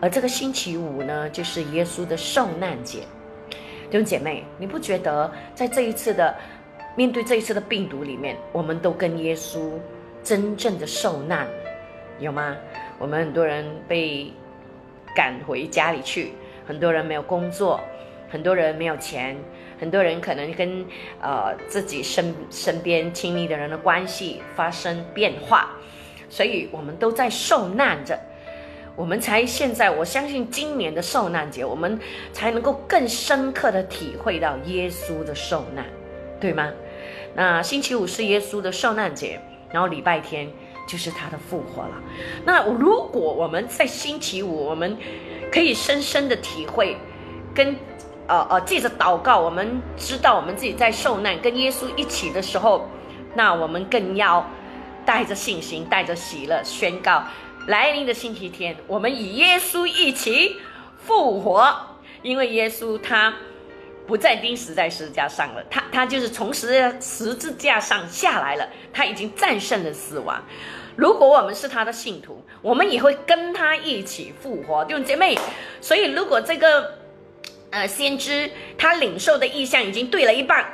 [0.00, 3.00] 而这个星期五呢，就是耶稣的受难节。
[3.90, 6.32] 弟兄姐妹，你不觉得在这一次的
[6.96, 9.70] 面对这一次的病毒里面，我们都跟耶稣
[10.24, 11.46] 真正的受难，
[12.18, 12.56] 有吗？
[12.98, 14.32] 我们很多人被
[15.14, 16.32] 赶回家里去，
[16.66, 17.78] 很多人没有工作，
[18.30, 19.36] 很多人没有钱，
[19.78, 20.82] 很多人可能跟
[21.20, 25.76] 呃自己身身边亲密的人的关系发生变化，
[26.30, 28.18] 所以我们都在受难着。
[28.96, 32.00] 我们才现在，我相信今年的受难节，我们
[32.32, 35.84] 才能够更深刻的体会到耶稣的受难，
[36.40, 36.72] 对吗？
[37.36, 39.38] 那星期五是耶稣的受难节，
[39.70, 40.50] 然后礼拜天
[40.88, 42.02] 就是他的复活了。
[42.46, 44.96] 那如果我们在星期五，我们
[45.52, 46.96] 可以深深的体会，
[47.54, 47.76] 跟
[48.26, 52.88] 呃呃借着祷告，我们知道我们自己在受难，跟耶稣一起的时候，
[53.34, 54.48] 那我们更要
[55.04, 57.22] 带着信心，带着喜乐宣告。
[57.66, 60.56] 来临的星期天，我们与耶稣一起
[60.98, 61.76] 复活，
[62.22, 63.34] 因为耶稣他
[64.06, 70.42] 不再钉死在十字架上了，他他就是从十十字架上下来了，他已经战胜了死亡。
[70.94, 75.36] 如果我们是他的信徒，我们也会跟他一起复活，弟兄姐妹。
[75.80, 76.98] 所以，如果这个
[77.70, 80.64] 呃先知他领受的意向已经对了一半，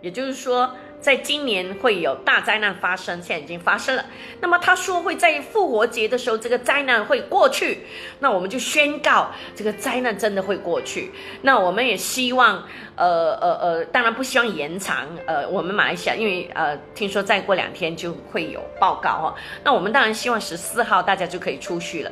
[0.00, 0.74] 也就是说。
[1.06, 4.04] 在今年会有大灾难发生，现在已经发生了。
[4.40, 7.86] 那么他说会在复活节的时候，这个灾难会过去。
[8.18, 11.12] 那我们就宣告这个灾难真的会过去。
[11.42, 12.60] 那我们也希望，
[12.96, 15.06] 呃呃呃，当然不希望延长。
[15.28, 19.34] 呃，我们马来西亚因为呃听说再过两天就会有报告哈。
[19.62, 22.10] 那我们当然希望十四号大家就可以出去了，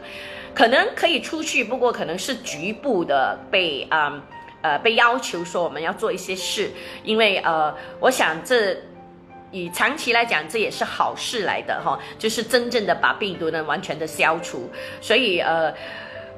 [0.54, 4.22] 可能可以出去，不过可能是局部的被啊。
[4.64, 6.70] 呃被要求说我们要做一些事，
[7.04, 8.76] 因为呃，我想这
[9.52, 15.72] 以长期来讲，这也是好事来的哈，就是真正的把病毒呢完全的消除，所以呃。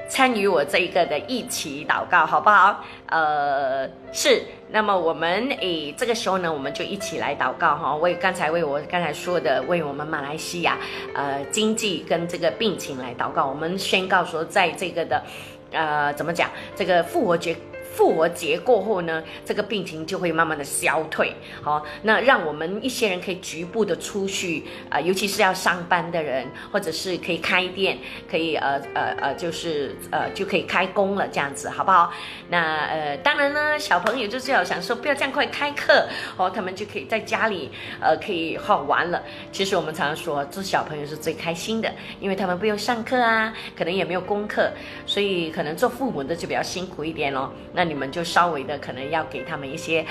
[0.07, 2.83] 参与我这一个的一起祷告，好不好？
[3.07, 4.43] 呃，是。
[4.69, 7.95] 那么我们诶，这个时候呢，我们就一起来祷告哈。
[7.95, 10.77] 为刚才为我刚才说的，为我们马来西亚
[11.13, 13.45] 呃经济跟这个病情来祷告。
[13.45, 15.23] 我们宣告说，在这个的
[15.71, 17.55] 呃怎么讲，这个复活节。
[17.97, 21.33] 复活节过后呢，这个病情就会慢慢的消退。
[21.63, 27.97] 好，那让我们一些人可以局部的出去啊，尤其是要上班的人，或者是可以开店，
[28.29, 32.13] 可以呃呃呃，就是呃就可以开工了，这样子好不好？
[32.49, 36.07] 那呃，当然呢，小朋友就最好想说不要这样快开课
[36.37, 39.23] 哦，他们就可以在家里呃可以好玩了。
[39.51, 44.69] 其实我们常常说，做小朋友是最开心的，因为他们不用上课啊，可能也没有功课，
[45.07, 47.51] 所以可能做父母的就比较辛苦一点咯。
[47.73, 50.05] 那你们就稍微的可能要给他们一些，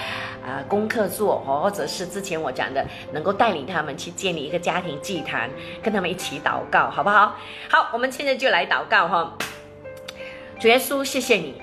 [0.45, 5.51] 啊功课做，或者是之前我讲的，能够带领他们去建立一个家庭祭坛，
[5.83, 7.37] 跟他们一起祷告，好不好？
[7.69, 9.37] 好，我们现在就来祷告哈。
[10.59, 11.55] 主耶稣，谢谢你，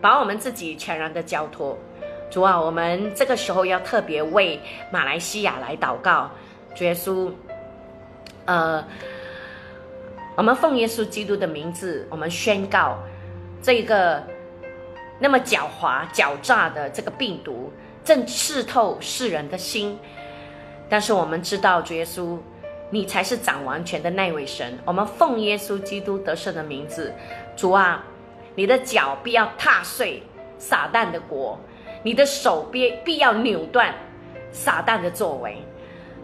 [0.00, 1.76] 把我们自己全然的交托。
[2.30, 6.30] 主啊，我们这个时候要特别为马来西亚来祷告。
[6.74, 7.32] 主耶稣，
[8.44, 8.84] 呃，
[10.36, 12.98] 我们奉耶稣基督的名字，我们宣告
[13.62, 14.22] 这个。
[15.18, 17.72] 那么狡猾、狡诈的这个病毒
[18.04, 19.98] 正刺透世人的心，
[20.88, 22.38] 但是我们知道，主耶稣，
[22.90, 24.78] 你才是掌完全的那位神。
[24.84, 27.12] 我们奉耶稣基督得胜的名字，
[27.56, 28.04] 主啊，
[28.54, 30.22] 你的脚必要踏碎
[30.58, 31.58] 撒旦的国，
[32.02, 33.94] 你的手必必要扭断
[34.52, 35.58] 撒旦的作为。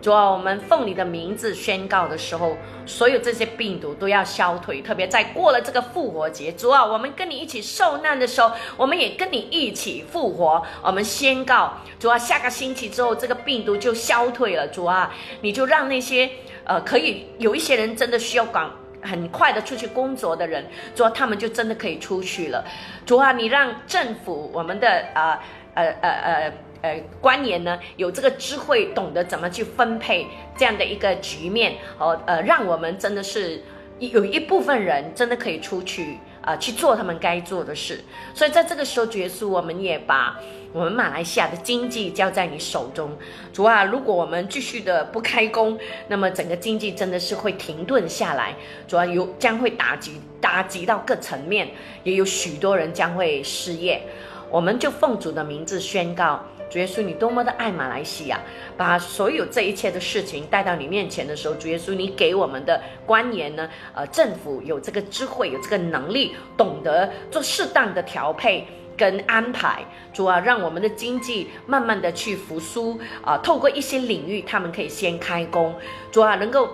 [0.04, 4.82] 主啊，我们奉你的名字宣告的时候，所有这些病毒都要消退。
[4.82, 10.62] 特别在过了这个复活节，主啊，我们跟你一起受难的时候，我们也跟你一起复活。
[10.82, 14.68] 我们宣告，主啊，下个星期之后，这个病毒就消退了。
[14.68, 16.28] 主啊，你就让那些
[16.64, 22.62] 呃，可以有一些人真的需要赶很快的出去工作的人，主啊，他们就真的可以出去了。
[23.06, 25.38] 主啊，你让政府我们的呃
[25.72, 26.52] 呃呃呃。
[26.84, 33.62] 呃，官员呢有这个智慧，懂得怎么去分配这样的一个局面，哦，呃，让我们真的是
[33.98, 38.04] 有一部分人真的可以出去啊去做他们该做的事。
[38.34, 40.38] 所以在这个时候，结束，我们也把
[40.74, 43.16] 我们马来西亚的经济交在你手中。
[43.50, 48.54] 主啊，如果我们继续的不开工，那么整个经济真的是会停顿下来。
[48.86, 51.70] 主要有将会打击打击到各层面，
[52.02, 54.02] 也有许多人将会失业。
[54.50, 56.44] 我们就奉主的名字宣告。
[56.74, 58.40] 主耶稣，你多么的爱马来西亚，
[58.76, 69.84] 把所有这一切的事情带到你面前的时候，主耶稣，你给我们的官员呢，呃，政府有这个智慧，有这个能力，懂得做适当的调配跟安排。
[70.12, 75.72] 主啊，让我们的经济慢慢的去复苏啊，透过一些领域，他们可以先开工。
[76.10, 76.68] 主啊，能够。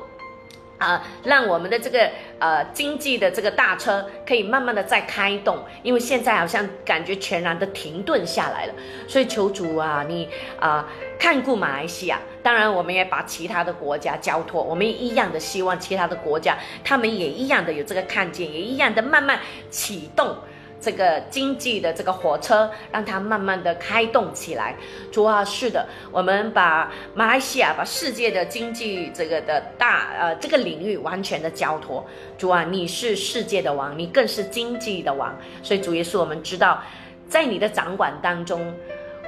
[0.81, 8.73] 啊，让我们的这个呃经济的这个大车可以慢慢的再开动，因为现在好像感觉全然的停顿下来了，
[9.07, 10.27] 所以求主啊，你
[10.59, 10.89] 啊
[11.19, 19.39] 看顾马来西亚，当然我们也把其他的国家交托，我们一样的希望其他的国家，他们也一样的有这个看见，也一样的慢慢
[19.69, 20.35] 启动。
[20.81, 24.75] 这个经济的这个火车，让它慢慢的开动起来。
[25.13, 32.05] 主啊，是的，我们把马来西亚、把世界的经济这个的大呃这个领域完全的交托。
[32.39, 35.37] 主啊，你是世界的王，你更是经济的王。
[35.63, 36.83] 所以主耶稣，我们知道，
[37.29, 38.75] 在你的掌管当中。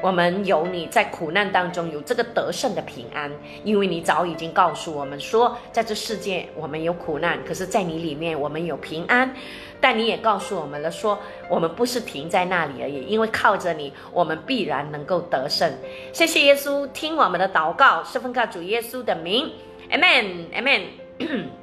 [0.03, 3.31] 我们有你在苦难当中有这个得胜的平安，
[3.65, 9.35] 因为你早已经告诉我们说，在这世界我们有苦难，可是在你里面我们有平安。
[9.81, 15.73] 但你也告诉我们了，说我们不是停在那里而已，因为靠着你，我们必然能够得胜。
[16.13, 19.53] 谢谢耶稣，听我们的祷告，是奉靠主耶稣的名
[19.91, 21.62] ，Amen，Amen。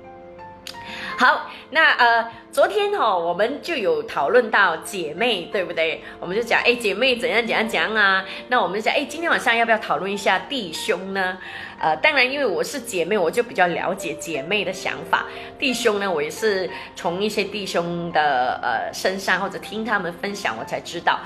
[1.20, 6.02] 好，那呃，昨天哈，我们就有讨论到姐妹，对不对？
[6.18, 8.24] 我们就讲，哎，姐妹怎样怎样讲啊？
[8.48, 11.38] 那我们就讲，哎，今天晚上要不要讨论一下弟兄呢？
[11.78, 15.26] 呃，当然，因为我是姐妹，我就比较了解姐妹的想法。
[15.60, 21.20] 弟兄呢，我也是从一些弟兄的呃身上或者听他们分享，我才知道。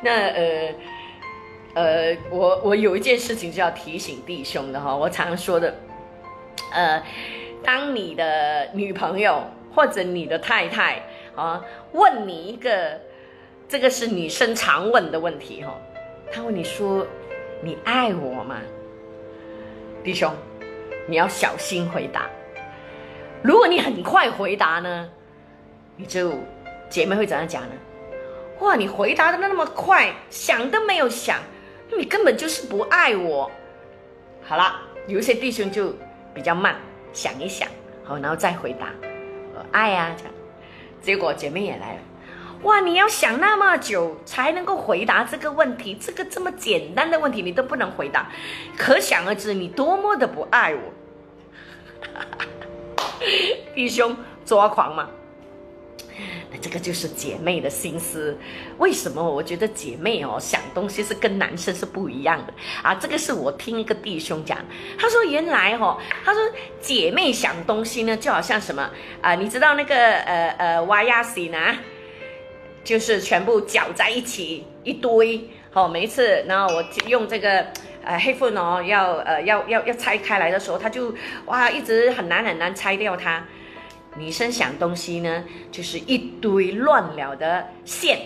[0.00, 0.74] 那呃
[1.74, 5.74] 呃，我我有一件事情就要提醒弟兄的哈，我常说的，
[6.72, 7.02] 呃。
[7.62, 9.44] 当你的女朋友
[9.74, 11.02] 或者你的太太
[11.36, 13.00] 啊问你一个，
[13.68, 15.76] 这个是女生常问的问题哈，
[16.32, 17.06] 她问你说
[17.62, 18.56] ：“你爱我吗？”
[20.02, 20.32] 弟兄，
[21.06, 22.28] 你要小心回答。
[23.42, 25.08] 如果你很快回答呢，
[25.96, 26.32] 你就
[26.88, 27.72] 姐妹会怎样讲呢？
[28.60, 31.38] 哇，你回答的那么快，想都没有想，
[31.96, 33.50] 你根本就是不爱我。
[34.42, 35.94] 好了，有一些弟兄就
[36.34, 36.76] 比较慢。
[37.12, 37.68] 想一想，
[38.04, 38.88] 好，然后再回答，
[39.72, 40.32] 爱啊，这样，
[41.02, 42.00] 结果姐妹也来了，
[42.62, 48.30] 哇，你要想那么久才能够回答这个问题，这个这么简单的问题你都不能回答，
[48.76, 50.80] 可想而知你多么的不爱我，
[52.00, 53.04] 哈哈哈
[53.74, 55.08] 弟兄抓狂吗？
[56.50, 58.36] 那这个就是姐妹的心思，
[58.78, 62.52] 为什么我觉得姐妹哦想东西是跟男生是不一样的
[62.82, 62.94] 啊？
[62.94, 64.58] 这个是我听一个弟兄讲，
[64.98, 66.42] 他说原来哦，他说
[66.80, 69.34] 姐妹想东西呢就好像什么啊？
[69.34, 71.58] 你知道那个呃呃瓦亚西呢，
[72.82, 77.66] 就是全部搅在一起一堆，好，每一次然后我用这个
[78.04, 81.14] 呃黑粉哦要呃要要要拆开来的时候，他就
[81.46, 83.44] 哇一直很难很难拆掉它。
[84.16, 88.18] 女生想东西呢，就是一堆乱了的线，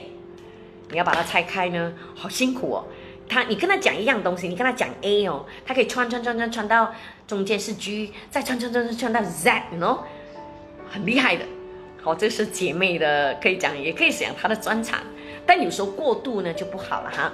[0.90, 2.84] 你要把它拆开呢，好辛苦哦。
[3.28, 6.94] 他，你跟他讲一样东西，你跟他讲 A 哦，他可以穿穿穿穿穿到
[7.26, 9.98] 中间是 G，再穿穿穿穿穿到 Z，喏，
[10.90, 11.44] 很厉害的。
[12.02, 15.00] 好，这是姐妹的，可以讲，也可以讲她的专长，
[15.46, 17.32] 但有时候过度呢就不好了哈。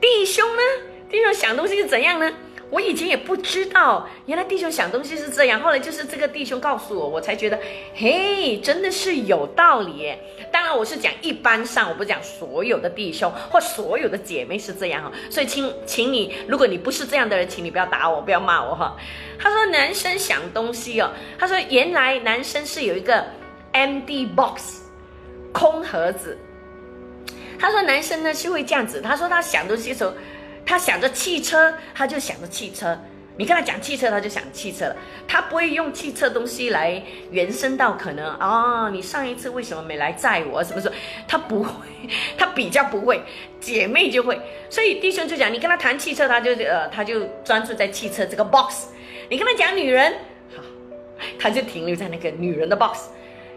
[0.00, 0.62] 弟兄呢，
[1.08, 2.32] 弟兄想东西是怎样呢？
[2.72, 5.60] 我以前也不知道，原来弟兄想东西是这样。
[5.60, 7.60] 后来就是这个弟兄告诉我，我才觉得，
[7.94, 10.10] 嘿，真的是有道理。
[10.50, 15.12] 当然，我是讲一般上，我不讲所有的弟兄或所有的姐妹是这样哈。
[15.28, 18.96] 所以，请，请你，如果你不是这样的人，请你不要打我，不要骂我哈。
[19.38, 23.22] 他说，男生想东西哦，他说原来男生是有一个
[23.72, 24.80] M D box
[25.52, 26.38] 空盒子。
[27.58, 30.14] 他说男生呢是会这样子，他说他想东西的时候。
[30.64, 32.98] 他想着汽车，他就想着汽车，
[33.36, 34.96] 你跟他讲汽车，他就想汽车了，
[35.26, 40.62] 他不会用汽车东西来延伸到可能啊，你上一次为什么没来载我？
[40.62, 40.94] 什么时候？
[41.26, 41.70] 他不会，
[42.36, 43.22] 他比较不会，
[43.60, 44.40] 姐妹就会。
[44.70, 48.88] 所以弟兄就讲，你跟他谈汽车，他就呃，他就专注在汽车这个 box。
[49.28, 50.14] 你跟他讲女人，
[50.54, 50.62] 好，
[51.38, 53.08] 他就停留在那个女人的 box。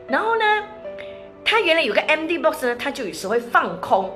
[0.07, 0.43] 然后呢，
[1.43, 4.11] 他原来有个 MD box 呢，他就有时会放空。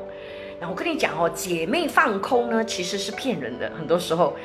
[0.68, 4.36] 我跟你讲哦，姐妹放空呢，其实是骗人的，很多时候。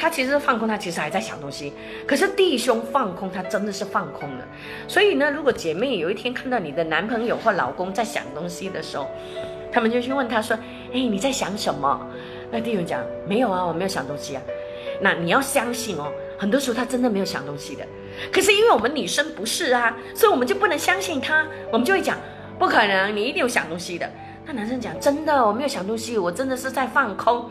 [0.00, 1.72] 他其实放空，他其实还在想东西。
[2.06, 4.46] 可是弟兄放空，他真的是放空了。
[4.86, 9.08] 所以呢，如果姐妹有一天看到你的男朋友或老公在想东西的时候，
[9.72, 10.56] 他们就去问他说
[10.94, 12.00] ：“哎，你在想什么？”
[12.52, 14.42] 那弟兄讲：“没有啊，我没有想东西啊。”
[15.02, 17.84] 那你要相信哦，很多时候他真的没有想东西的。
[18.32, 22.16] 可是因为我们女生不是啊，所以我们就不能相信他，我们就会讲
[22.56, 24.08] ：“不可能，你一定有想东西的。”
[24.50, 27.50] 那男生讲：“真的，我没有想东西，我真的是在放空。”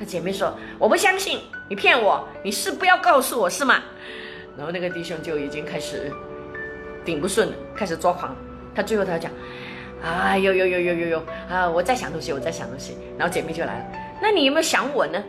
[0.00, 3.82] 那姐妹说：“我不相信。”你骗我，你是不要告诉我是吗？
[4.56, 6.10] 然后那个弟兄就已经开始
[7.04, 8.34] 顶不顺了，开始抓狂。
[8.74, 9.30] 他最后他讲
[10.02, 11.68] ：“哎呦呦呦呦呦呦啊！
[11.68, 13.84] 我在想东西，我在想东西。”然后姐妹就来了
[14.22, 15.22] ：“那你有没有想我呢？”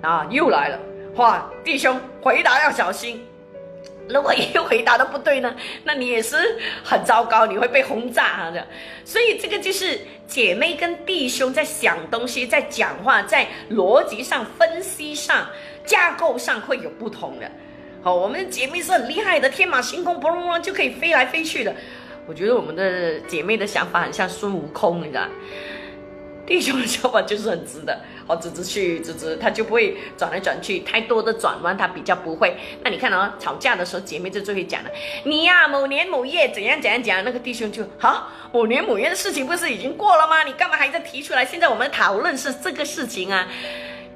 [0.00, 0.78] 啊，又来了。
[1.16, 3.22] 哇，弟兄回答要小心。
[4.08, 6.36] 如果一回答的不对呢， 那你也是
[6.82, 8.50] 很糟糕，你会被轰炸啊！
[8.50, 8.66] 的，
[9.04, 15.46] 所以这个就是姐妹跟弟兄在想东西，在讲话，在逻辑上、分析上、
[15.84, 17.50] 架构上会有不同的。
[18.02, 21.74] 好，我们姐妹是很厉害的，天马行空，嘣嘣就可以飞来飞去的。
[22.26, 25.26] 我觉得我们的姐妹的想法很像孙悟空，你知道。
[26.44, 32.56] 弟兄的想法就是很直的，好直直去直直，他就不会转来转去，太多的转弯他比较不会。
[32.82, 34.90] 那你看哦，吵架的时候姐妹就最会讲了，
[35.24, 40.42] 你呀某年某月怎样怎样讲，那个弟兄就好，某年某月的事情不是已经过了吗？
[40.42, 41.44] 你干嘛还在提出来？
[41.44, 43.46] 现在我们讨论是这个事情啊，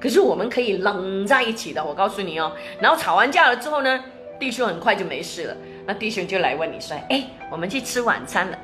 [0.00, 2.52] 可是我们可以冷在一起的，我告诉你哦。
[2.80, 4.02] 然后吵完架了之后呢，
[4.40, 5.56] 弟兄很快就没事了，
[5.86, 7.22] 那弟兄就来问你说，哎，
[7.52, 8.58] 我们去吃晚餐了。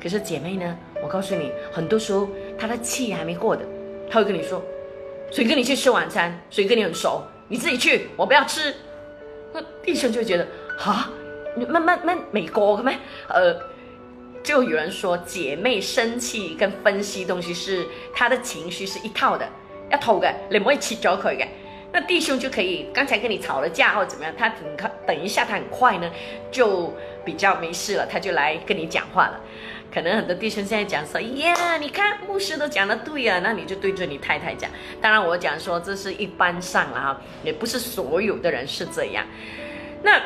[0.00, 0.76] 可是姐妹呢？
[1.02, 2.28] 我告诉你，很多时候
[2.58, 3.64] 他的气还没过的，
[4.10, 4.62] 他会跟你说
[5.30, 6.40] ：“谁跟你去吃晚餐？
[6.50, 7.22] 谁跟你很熟？
[7.48, 8.74] 你自己去，我不要吃。”
[9.52, 10.46] 那弟兄就觉得
[10.84, 11.10] ：“啊，
[11.56, 12.96] 你慢慢慢美国咩？”
[13.28, 13.56] 呃，
[14.42, 19.48] 就有人说，姐妹生气跟分析东西是他的情绪是一套的，
[19.90, 21.46] 要偷的，你不可以吃就可以的。
[21.92, 26.10] 那弟兄就可以，刚才跟你吵了架或怎么样，他等等一下，他很快呢，
[26.50, 29.40] 就比较没事了，他就来跟你讲话了。
[29.94, 34.70] 可能很多弟兄现在讲说，呀，你看牧师都讲的对啊，那你就对着你太太讲。
[35.00, 39.24] 当然我讲说这是一般上了哈，也不是所有的人是这样。
[40.02, 40.20] 那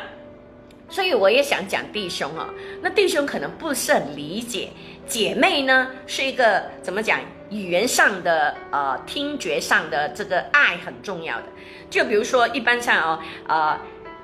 [0.89, 2.49] 所以我也想讲弟兄啊，
[2.81, 4.71] 那弟兄可能不是很理解，
[5.11, 11.43] 姐妹呢是一个怎么讲语言上的呃听觉上的这个爱很重要的。
[11.89, 13.77] 就比如说一般上哦，呃，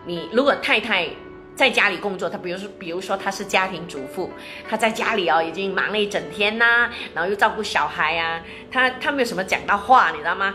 [0.06, 1.10] 你如果太太。
[1.58, 4.32] 在家里工作，她比如说，比如说她是家庭主妇，
[4.70, 10.54] 她在家里哦，已经忙了一整天呐，然后又照顾小孩呀，他他没有什么讲到话，你知道吗？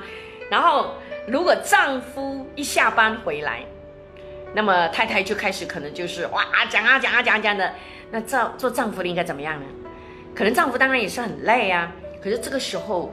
[0.49, 0.95] 然后
[1.27, 3.65] 如果丈夫一下班回来，
[4.55, 7.75] 那么太太就开始可能就是哇讲啊讲啊讲讲的，
[8.13, 9.67] 那丈做丈夫的应该怎么样呢？
[10.35, 13.13] 可能丈夫当然也是很累啊，可是这个时候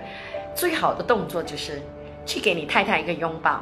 [0.55, 1.81] 最好的动作就是
[2.25, 3.61] 去给你太太一个拥抱。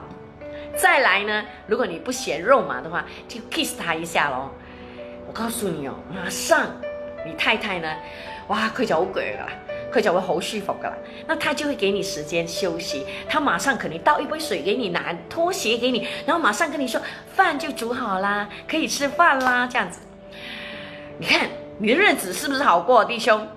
[0.75, 4.51] 再来呢，如果你不嫌肉麻的话，就 kiss 他一下喽。
[5.27, 6.67] 我告诉你哦，马上
[7.25, 7.91] 你太太呢，
[8.47, 9.49] 哇，佢就好攰噶啦，
[9.91, 10.95] 佢就会好舒服噶啦。
[11.25, 17.01] 那他就会给你时间休息，他马上可能倒一杯水给你，拿拖鞋给你，然后马上跟你说
[17.33, 19.99] 饭就煮好啦，可以吃饭啦，这样子。
[21.17, 21.49] 你看
[21.79, 23.47] 你的日子是不是好过，弟兄？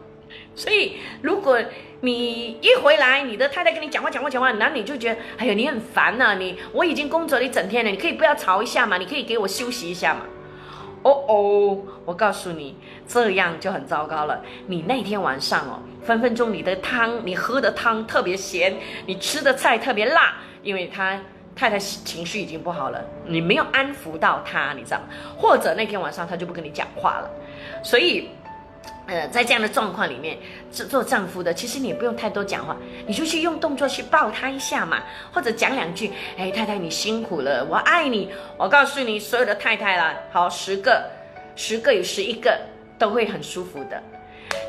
[0.55, 1.59] 所以如果。
[2.03, 6.35] 你一回来，你的太太跟你讲话讲话讲话，那你就觉得，哎呀，你很烦呐！
[6.39, 8.97] 你我已经工作了一整天了，你可以不要吵一下嘛？
[8.97, 10.21] 你可以给我休息一下嘛？
[11.03, 12.75] 哦哦，我告诉你，
[13.07, 14.41] 这样就很糟糕了。
[14.69, 21.21] 你那天晚上哦，分分钟你的汤，你喝的汤特别咸，你吃的菜特别辣，因为他
[21.55, 25.05] 太太情绪已经不好了，你没有安抚到他，你知道吗？
[25.37, 27.31] 或者那天晚上他就不跟你讲话了，
[27.83, 28.29] 所以。
[29.07, 30.39] 呃，在这样的状况里面，
[30.71, 32.77] 做做丈夫的，其实你也不用太多讲话，
[33.09, 35.03] 你就去用动作去抱他一下嘛，
[35.33, 38.31] 或者讲两句，哎，太太你辛苦了，我爱你。
[38.57, 41.11] 我告诉你，所有的太太啦，好，十个，
[41.57, 42.57] 十个有十一个
[43.01, 44.01] 都会很舒服的。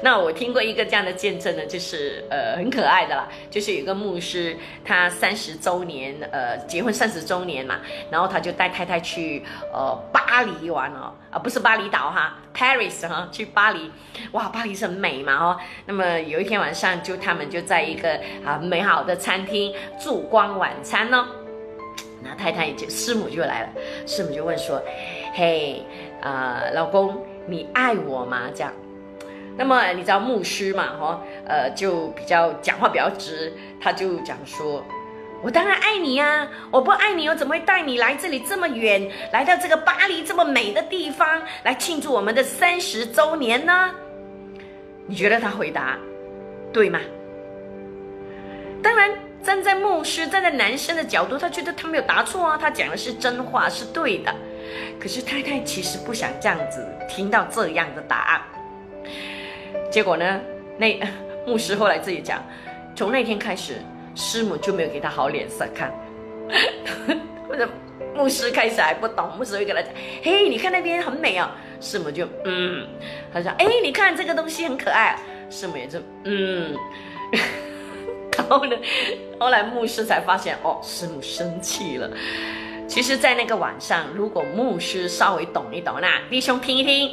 [0.03, 7.79] 那我听过一个这样的见证呢，就是呃很可爱的啦，就是有一个牧师，他三十周年，呃结婚三十周年嘛，
[8.09, 13.91] 然后他就带太太去呃巴黎玩哦，啊不是巴厘岛哈，Paris 哈，去巴黎，
[14.31, 21.27] 哇巴黎是很美嘛哦，那么有一天晚上就他们就在一个啊美好的餐厅烛光晚餐呢，
[22.23, 23.69] 那太太就师母就来了，
[24.07, 24.81] 师母就问说
[25.33, 25.83] ：“嘿，
[26.21, 28.73] 啊，老公，你爱我吗？”这样。
[29.57, 30.87] 那么你知道牧师嘛？
[30.99, 34.83] 哈，呃，就比较讲话比较直，他就讲说
[35.43, 43.91] ：“我当然爱你呀，我不爱你，我怎么会带你来这里这么远，来到这个巴黎这么美的地方来庆祝我们的三十周年呢？”
[45.05, 45.97] 你觉得他回答
[46.71, 46.99] 对吗？
[48.81, 49.11] 当然，
[49.43, 54.33] 站在牧师、站在男生的角度，他觉得他没有答错啊，他讲的是真话，是对的。
[54.99, 58.41] 可是太太其实不想这样子听到这样的答案。
[59.91, 60.41] 结果呢？
[60.77, 60.97] 那
[61.45, 62.43] 牧师后来自己讲，
[62.95, 63.75] 从那天开始，
[64.15, 65.93] 师母就没有给他好脸色看。
[67.47, 67.67] 或者
[68.15, 69.91] 牧师开始还不懂，牧师会跟他讲
[70.23, 71.49] ：“嘿，你看那边很美哦。”
[71.81, 72.87] 师母就嗯，
[73.33, 75.19] 他说：“哎，你看这个东西很可爱。”
[75.51, 76.75] 师母也就嗯。
[78.37, 78.75] 然后呢，
[79.39, 82.09] 后来牧师才发现，哦，师母生气了。
[82.87, 87.11] 其实，在那个晚上，如果牧师稍微懂一懂，那弟兄听一听。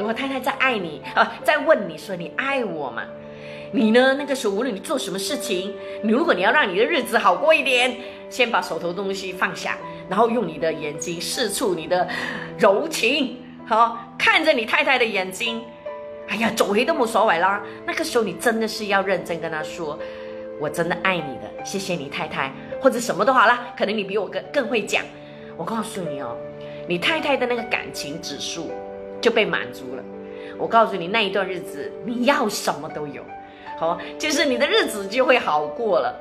[0.00, 3.02] 如果太太在爱你啊，在问你说你爱我吗？
[3.70, 4.14] 你呢？
[4.14, 7.94] 那个时候无论你做什么事情，你如果你要让你的日子好过一点，
[8.30, 9.76] 先把手头东西放下，
[10.08, 12.08] 然后用你的眼睛四处你的
[12.58, 13.36] 柔情，
[13.66, 15.62] 好看着你太太的眼睛。
[16.28, 17.62] 哎呀，走回都无所谓啦。
[17.86, 19.98] 那个时候你真的是要认真跟他说，
[20.58, 23.66] 我真的爱你的，谢谢你太太，或者什么都好啦。
[23.76, 25.04] 可能你比我更更会讲。
[25.58, 26.34] 我告诉你哦，
[26.88, 28.72] 你太太的那个感情指数。
[29.20, 30.02] 就被满足了。
[30.58, 33.22] 我告诉你，那一段日子你要什么都有，
[33.78, 36.20] 好，就是你的日子就会好过了。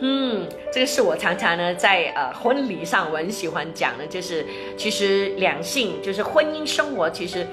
[0.00, 4.44] 嗯，这个是我常常呢在呃婚礼上我很喜欢讲的，就是
[4.76, 7.46] 其实两性就是婚姻生活，其实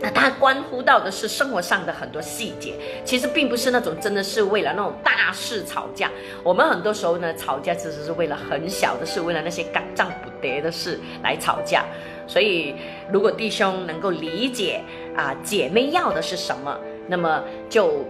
[0.00, 6.10] 那它关乎到的是生活上的很多细节，其实并不是那种真的是为了那种大事吵架。
[6.42, 11.84] 我们很多时候呢吵架，其实是为了很小的事，为了那些干仗不得的事来吵架。
[12.26, 12.74] 所以，
[13.12, 14.80] 如果弟兄能够理解
[15.16, 18.04] 啊，姐妹要的是什么，那么就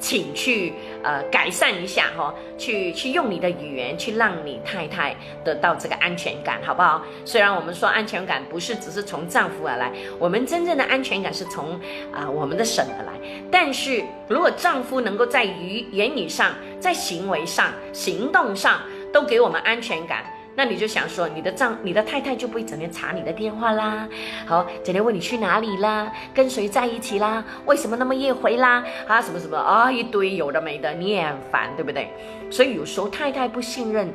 [0.00, 5.14] 请去呃改善一下哈，去去用你的语言去让你太太
[5.44, 7.02] 得到这个安全感，好不好？
[7.24, 11.78] 虽然我们说安全感不是只是从丈夫而来，我们真正的安全感是从
[12.12, 13.12] 啊我们的神而来。
[13.50, 18.80] 但是如果丈夫能够在语言语上、在行为上、行动上
[19.12, 20.24] 都给我们安全感。
[20.58, 24.08] 那你就想说，你的丈、你的太太就不会整天查你的电话啦，
[24.44, 32.10] 好，整天问你去哪里啦，跟谁在一起啦，为什么那么夜回啦，啊，什么什么啊，一堆有的没的，你也很烦，对不对？
[32.50, 34.12] 所以有时候太太不信任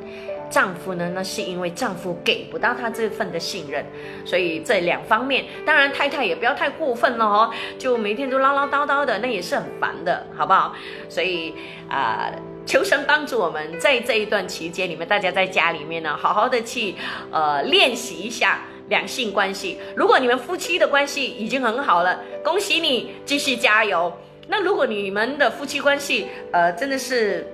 [0.50, 3.82] 丈夫呢，那是因为丈夫给不到她这份的信任，
[4.26, 10.74] 所以这两方面，当然太太也不要太过分了哦，就每天都唠唠叨叨的，那也是很烦的，好不好？
[11.08, 11.54] 所以
[11.88, 12.30] 啊。
[12.66, 16.94] 求神帮助我们，在这一段期间里面，大家在家里面呢，好好的去
[17.30, 19.78] 呃练习一下两性关系。
[19.94, 24.12] 如果你们夫妻的关系已经很好了，恭喜你，继续加油。
[24.46, 27.46] 那如果你们的夫妻关系呃真的是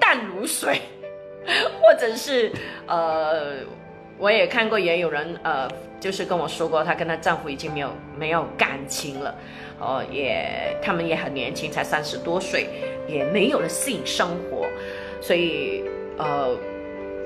[0.00, 0.80] 淡如水，
[1.80, 2.50] 或者是
[2.86, 3.56] 呃，
[4.18, 5.68] 我也看过，也有人呃，
[6.00, 9.34] 就是跟我说过，她跟她丈夫已经没有没有感情了。
[9.80, 12.66] 哦，也他们也很年轻，才三十多岁，
[13.06, 14.66] 也没有了性生活，
[15.20, 15.84] 所以
[16.18, 16.48] 呃，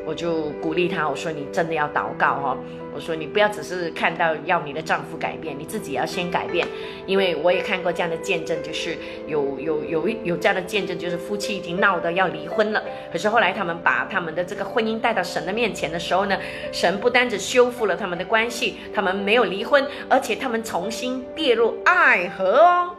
[0.04, 2.58] 我就鼓励他，我说你真的要祷告哈，
[2.94, 6.66] 我说你不要只是看到要你的丈夫改变，你自己要先改变，
[7.06, 8.96] 因为我也看过这样的见证，就是
[9.26, 12.82] 有有有有这样的见证，就是夫妻已经闹得要离婚了，
[13.12, 16.36] 可是后来他们把他们的这个婚姻带到神的面前的时候呢，
[16.72, 22.96] 神不单只修复了他们的关系，他们没有离婚，而且他们重新跌入爱河哦，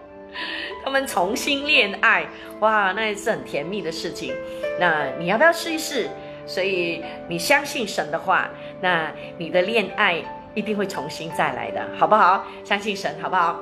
[0.83, 2.25] 他们重新恋爱，
[2.61, 4.33] 哇，那也是很甜蜜的事情，
[4.79, 6.07] 那你要不要试一试？
[6.45, 8.49] 所以你相信神的话，
[8.81, 10.21] 那你的恋爱
[10.53, 12.45] 一定会重新再来的，好不好？
[12.63, 13.59] 相信神，好不好？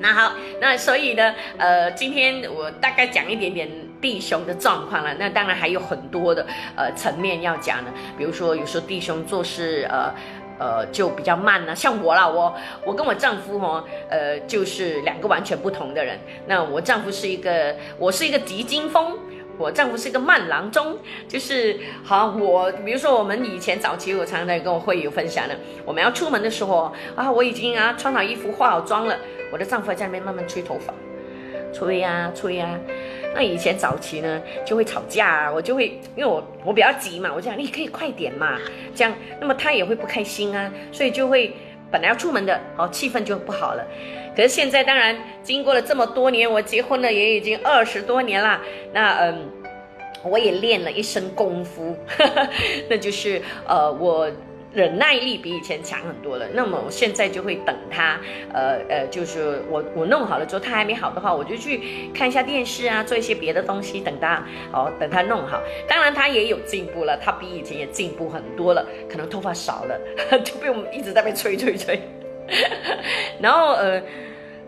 [0.00, 3.68] 那好，那所以呢，呃，今天我大概讲一点点
[4.00, 5.14] 弟兄的状况了。
[5.14, 6.44] 那当然还有很多的
[6.76, 10.12] 呃层面要讲呢，比如说有时候弟兄做事呃
[10.58, 16.18] 呃就比较慢呢，像我啦，我我跟我丈夫哦，呃就是两个完全不同的人。
[16.46, 19.16] 那我丈夫是一个，我是一个急惊风。
[19.56, 20.96] 我丈夫是个慢郎中，
[21.28, 22.34] 就是好。
[22.38, 29.16] 我比如说，我们以前早期，我常常跟我会友分享的，我们要出门的时候啊，我已经啊穿好衣服、化好妆了，
[29.52, 30.92] 我的丈夫在那边慢慢吹头发，
[31.72, 32.78] 吹呀吹呀。
[33.34, 38.58] 那以前早期呢，就会吵架啊，我就会因为我我比较急嘛，我讲你可以快点嘛，
[38.94, 41.52] 这样，那么他也会不开心啊，所以就会
[41.90, 43.84] 本来要出门的，哦，气氛就不好了。
[44.36, 48.60] 可是现在当然经过了这么多年，我结婚了也已经二十多年了。
[48.92, 49.50] 那嗯，
[50.24, 51.96] 我也练了一身功夫，
[52.88, 54.30] 那就是呃我。
[54.74, 58.18] 忍耐力比以前强很多了，那么我现在就会等他，
[58.52, 65.62] 呃呃，就是我我弄好了之后，他还没好的话，我就去看一下电视啊，做一些别的东西，等他哦，等他弄好。
[65.86, 69.96] 当然他也有进步了，他比以前也进步很多了，可能头发少了，
[70.42, 72.02] 就被我们一直在被吹吹吹。
[73.40, 74.02] 然后呃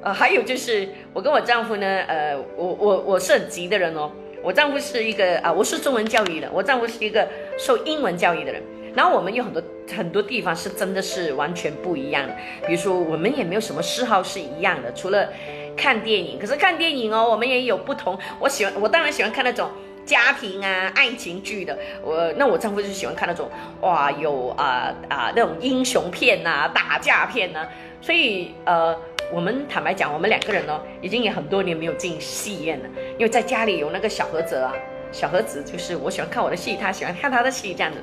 [0.02, 4.10] 呃，还有就是我跟我丈夫呢，呃，我我我是很急的人哦，
[4.42, 7.26] 我丈夫是一个啊，我是中文教育的，我丈夫是一个
[7.58, 8.62] 受英文教育的人。
[8.94, 9.62] 然后我们有很多
[9.94, 12.34] 很多地方是真的是完全不一样的，
[12.66, 15.28] 比如说我们也没有什么嗜好是一样的，除了
[15.76, 16.38] 看电影。
[16.38, 18.18] 可是看电影哦，我们也有不同。
[18.38, 19.68] 我喜欢，我当然喜欢看那种
[20.06, 21.76] 家庭啊、爱情剧的。
[22.02, 23.50] 我那我丈夫就喜欢看那种
[23.82, 27.66] 哇，有啊啊那种英雄片呐、打架片呐。
[28.00, 28.96] 所以呃，
[29.32, 32.88] 我们坦白讲，我们两个人呢，已经也很多年没有进戏院了，
[33.18, 34.72] 因为在家里有那个小盒子啊，
[35.10, 37.98] 小盒子就是我喜欢看我的戏，他喜欢看他的戏这样子。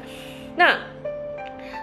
[0.58, 0.78] 那，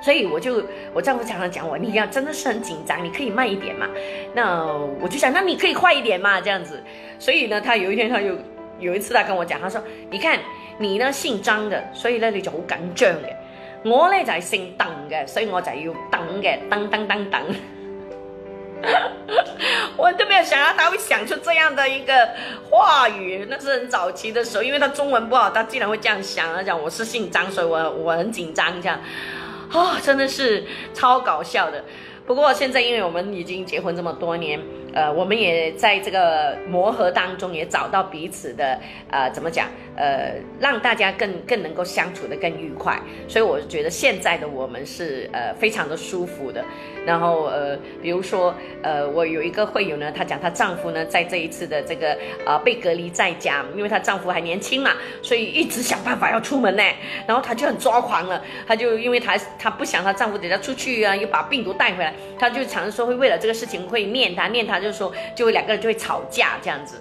[0.02, 0.62] 所以我就
[0.92, 3.88] 我丈夫常常讲我，你要真的是很紧张，你可以慢一点嘛。
[4.34, 4.66] 那
[5.00, 6.82] 我就想，那你可以快一点嘛，这样子。
[7.18, 8.36] 所以呢，他有一天他就
[8.80, 10.38] 有一次他跟我讲，他说，你看
[10.78, 13.34] 你呢姓张的，所以呢你就好紧张嘅。
[13.84, 17.40] 我呢就係姓鄧嘅，所以我就要等嘅，等等等等。
[19.96, 22.12] 我都没有想到他会想出这样的一个
[22.70, 28.98] 话语，那是很早期的时候，因为他中文不好，他竟然会这样想，他讲我是姓张，所以我我很紧张，这样，
[29.70, 30.64] 啊，真的是
[30.94, 31.84] 超搞笑的。
[32.26, 34.58] 不过现在因为我们已经结婚这么多年。
[34.94, 38.78] 呃，我们也在这个磨合当中，也找到彼此的
[39.10, 39.68] 呃，怎么讲？
[39.96, 42.98] 呃，让大家更更能够相处的更愉快。
[43.28, 46.64] 所以我觉得现在的我们是呃非常的舒服的。
[47.04, 52.16] 然后呃，比如说呃，我有一个会友呢，她讲她丈夫呢在这一次的这个
[52.46, 56.82] 啊被隔离在家，因为她丈夫还年轻嘛，所以一直想办法要出门呢。
[57.26, 64.79] 然后她就很抓狂了，她就因为她她不想她丈夫等下出去啊，又把病毒带回来，她就常常说会为了这个事情会念他念他。
[64.80, 67.00] 就是说，就两个人就会吵架这样子，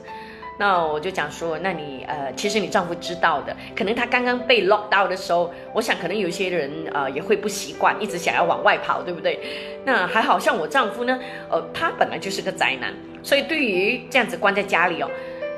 [0.59, 9.39] 那我就讲说，那你呃，其实你丈夫知道的，可能他刚刚被 lock 到的时候，我想可能有些人呃也会不习惯，一直想要往外跑，对不对？
[9.85, 11.17] 那还好像我丈夫呢，
[11.49, 15.09] 呃，他本来就是个宅男，所以对于这样子关在家里哦，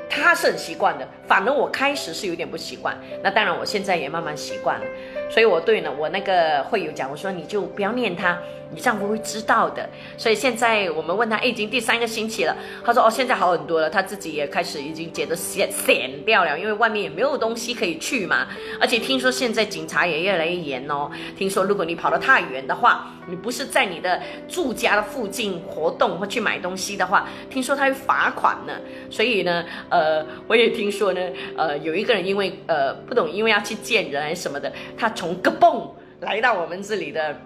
[0.08, 1.08] 他是很习惯的。
[1.26, 4.86] 反而我开始是有点不习惯，那当然我现在也慢慢习惯了。
[5.28, 8.38] 所以我对呢，我那个会友讲，我说你就不要念他。
[8.74, 12.56] 你丈夫会知道的，所以现在我们问他，已经第三个星期了。
[12.84, 18.48] 他说哦，现在好很多了，他自己也开始已经觉得闲闲掉了，因为外面也没有东西可以去嘛。
[18.80, 21.10] 而且听说现在警察也越来越严哦。
[21.36, 28.72] 听说如果你跑得太远的话，你不是在你的住家的附近活动或去买东西的话，听说他会罚款呢。
[29.10, 31.20] 所以呢，呃，我也听说呢，
[31.56, 35.88] 呃，有一个人因为呃不懂，因为要去见人还是什么的，他从个蹦
[36.20, 37.36] 来到我们这里的。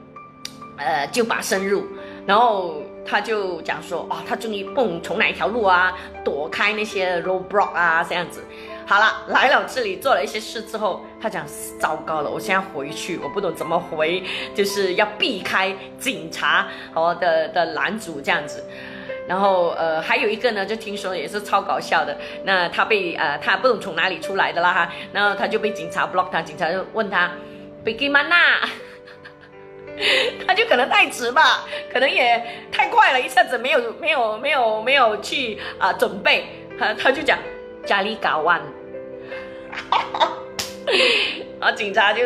[0.78, 1.86] 呃，就把深入，
[2.26, 8.42] 然后他就讲说，哦，他终于蹦从哪一条路啊，躲开那些 roadblock 啊，这样子。
[8.88, 11.44] 好了，来了这里做了一些事之后，他讲
[11.80, 14.22] 糟糕了，我现在回去，我不懂怎么回，
[14.54, 18.62] 就是要避开警察哦的的拦阻这样子。
[19.26, 27.32] 然后呃，还有一个呢，就听说也是超搞笑的，那他被呃，他不懂从哪里出来的啦哈，然后他就被警察 block 他，警察就问他
[27.82, 28.36] ，Big Man 呐。
[30.46, 36.46] 他就可能太直吧，可能也太快了，一下子没有没有没有没有去啊准备，
[36.78, 37.38] 他他就讲
[37.84, 38.60] 家里搞完，
[41.60, 42.22] 然后警察就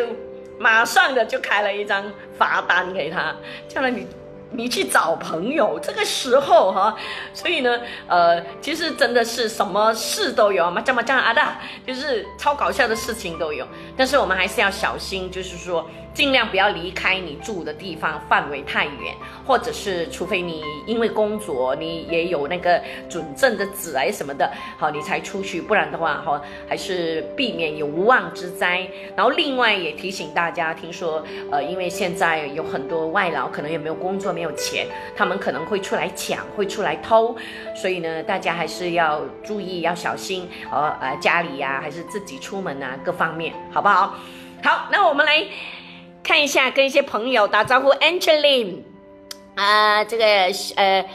[0.59, 2.03] 马上的就开了一张
[2.37, 3.35] 罚单给他，
[3.67, 4.07] 叫了你。
[4.53, 6.95] 你去找朋友，这个时候哈，
[7.33, 11.41] 所以呢，呃，其实真的是什么事都有嘛，这么这样啊的，
[11.87, 13.65] 就是超搞笑的事情都有。
[13.95, 19.15] 但是我们还是要小心，就是说尽量不要离开你住的地方范围太远，
[19.47, 28.85] 或者是除非你因为工作你也有那个准证的纸哎什么的，好你才出去，不然的话哈，还是避免有无妄之灾。
[29.15, 34.31] 然后另外也提醒大家，听说呃，因为现在有很多外劳可能也没有工作。
[34.41, 37.37] 没有钱，他们可能会出来抢，会出来偷，
[37.75, 40.49] 所以呢，大家还是要注意，要小心。
[40.71, 44.15] 呃呃，家里呀，还是自己出门啊，各方面，好不好？
[44.63, 45.45] 好，那我们来
[46.23, 47.91] 看一下，跟一些朋友打招呼。
[47.91, 48.79] Angeline，
[49.53, 50.25] 啊，这个
[50.75, 51.05] 呃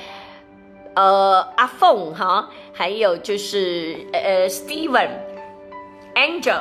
[0.95, 6.61] 呃阿凤哈，还有就是呃 Steven，Angel，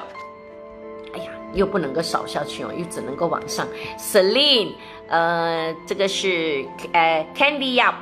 [1.13, 3.68] 哎呀，又不能够扫下去哦，又只能够往上。
[3.99, 4.74] Celine。
[5.08, 7.93] 呃，这个是呃，Candy 呀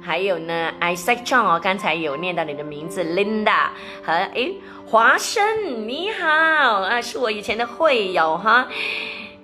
[0.00, 3.68] 还有呢，Isaac Chong 哦，刚才有念到你的名字，Linda
[4.02, 8.66] 和诶，华生，你好啊，是我以前的会友哈，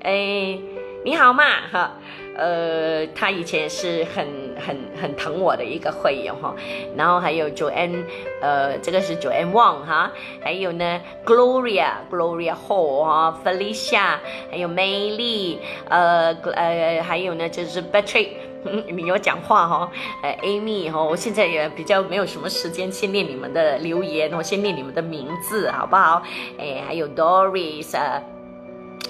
[0.03, 0.61] 诶，
[1.05, 1.93] 你好嘛哈。
[2.39, 4.25] 呃，他以前是很
[4.57, 6.55] 很很疼我的一个会员哈，
[6.97, 8.05] 然后还有 Joanne，
[8.41, 14.19] 呃，这个是 Joanne Wong 哈，还有呢 Gloria Gloria Hall 哈，Felicia，
[14.51, 15.57] 还有 May Lee，
[15.89, 18.29] 呃呃，还有呢就是 Patrick，
[18.87, 19.91] 你有讲话哈，
[20.23, 26.23] 呃 Amy 哈，我现在也比较没有什么时间先念你们的留言，我先念你们的名字好不好？
[26.57, 27.97] 哎，还有 Doris。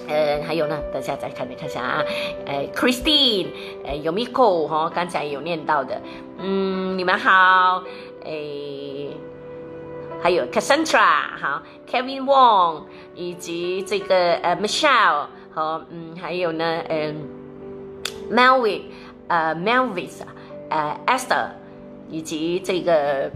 [0.08, 2.04] 呃，还有呢，等下再看，你看下啊，
[2.46, 3.48] 呃，Christine，
[3.84, 6.00] 呃，Yomiko 哈，刚才有念到的，
[6.38, 7.82] 嗯，你们好，
[8.24, 9.10] 诶，
[10.22, 12.84] 还有 Cassandra 好，Kevin Wong，
[13.14, 17.28] 以及这个呃 Michelle 和嗯，还有呢，嗯
[18.32, 18.82] ，Melvin，
[19.28, 20.22] 呃，Melvis，
[20.70, 21.48] 呃，Esther，
[22.08, 23.30] 以及这个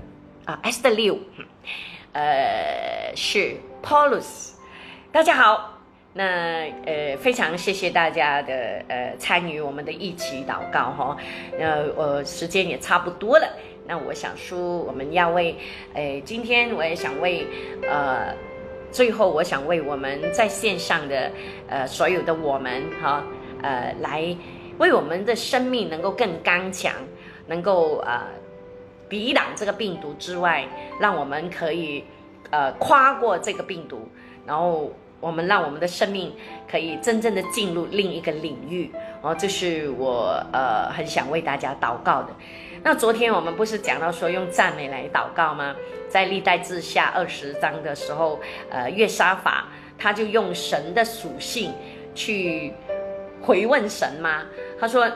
[0.47, 1.19] 啊，Esther Liu，
[2.15, 4.55] 呃，是 Paulus，
[5.13, 5.72] 大家好。
[6.15, 8.53] 那呃，非常谢谢大家的
[8.89, 11.17] 呃参与我们的一起祷告哈。
[11.59, 13.49] 那我时间也差不多了，
[13.87, 15.57] 那我想说我们要为，
[15.95, 17.47] 呃，今天我也想为，
[17.89, 18.35] 呃，
[18.91, 21.31] 最后我想为我们在线上的
[21.69, 23.25] 呃所有的我们哈，
[23.63, 24.37] 呃，来
[24.77, 26.93] 为我们的生命能够更刚强，
[27.47, 28.21] 能够呃
[29.09, 30.69] 抵挡这个病毒之外，
[31.01, 32.05] 让我们可以
[32.51, 34.07] 呃跨过这个病毒，
[34.47, 34.93] 然后。
[35.23, 36.35] 我们让我们的生命
[36.69, 38.91] 可以真正的进入另一个领域
[39.23, 42.29] 哦，这是我呃很想为大家祷告的。
[42.83, 45.77] 那昨天我们不是讲到说用赞美来祷告吗？
[46.09, 51.73] 在历代志下二十章的时候，呃，约沙法他就用神的属性
[52.17, 52.75] 去
[53.41, 54.43] 回问神吗？
[54.79, 55.09] 他说。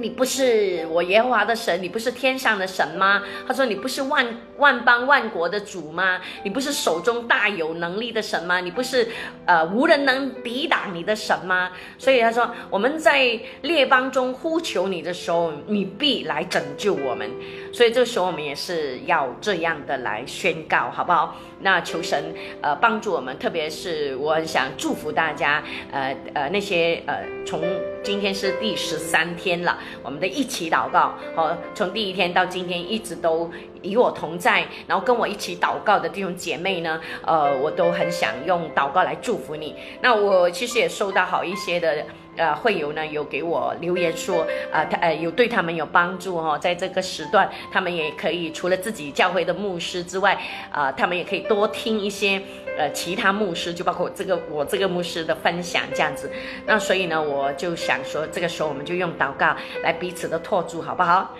[0.00, 3.22] 你不是我耶和华的神，你不是天上的神吗？
[3.46, 4.26] 他说你不是万
[4.56, 6.20] 万邦万国的主吗？
[6.42, 8.60] 你不是手中大有能力的神吗？
[8.60, 9.06] 你不是
[9.44, 11.70] 呃无人能抵挡你的神吗？
[11.98, 17.30] 所以他说我们在列邦中呼求你的时候，你必来拯救我们。
[17.72, 21.36] 所以这个时候我们也是要这样的来宣告，好不好？
[21.60, 25.62] 那求神呃帮助我们，特别是我很想祝福大家，
[25.92, 27.62] 呃呃那些呃从
[28.02, 33.50] 今天是第十三天了，我们的一起祷告，好，从第一天到今天一直都
[33.82, 39.76] 与我同在，然后跟我一起祷告的弟兄姐妹呢，呃，我都很想用祷告来祝福你。
[40.00, 42.06] 那我其实也收到好一些的。
[42.40, 50.40] 呃，会有呢，有给我留言说，啊，他呃有对他们有帮助哈，在这个时段，他们也可以除了自己教会的牧师之外，
[50.72, 52.40] 啊，他们也可以多听一些
[52.78, 56.30] 呃其他牧师，就包括这个我这个牧师的分享这样子。
[56.64, 61.36] 那所以呢，我就想说，这个时候我们就用祷告来彼此的托住，好不好？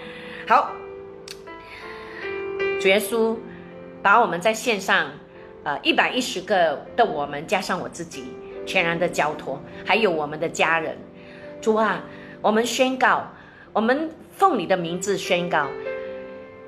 [0.46, 0.70] 好，
[2.78, 3.34] 主耶稣，
[4.03, 5.11] 把我们在线上，
[5.64, 8.24] 呃，一百一十个的我们加上我自己。
[8.66, 10.96] 全然的交托，还有我们的家人，
[11.61, 12.04] 主啊，
[12.40, 13.26] 我们宣告，
[13.72, 15.66] 我们奉你的名字宣告，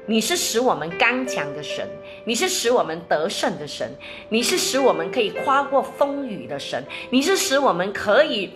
[0.07, 1.89] 你是使我们刚强的神，
[2.25, 3.89] 你是使我们得胜的神，
[4.29, 8.51] 你是使我们可以跨过风雨的神，你是使我们可以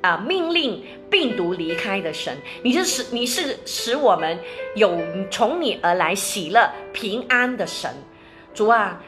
[0.00, 4.38] 啊命令病毒离开的神，你是使你是使我们
[4.74, 4.98] 有
[5.30, 7.90] 从你而来喜乐平安的神，
[8.52, 9.02] 主啊。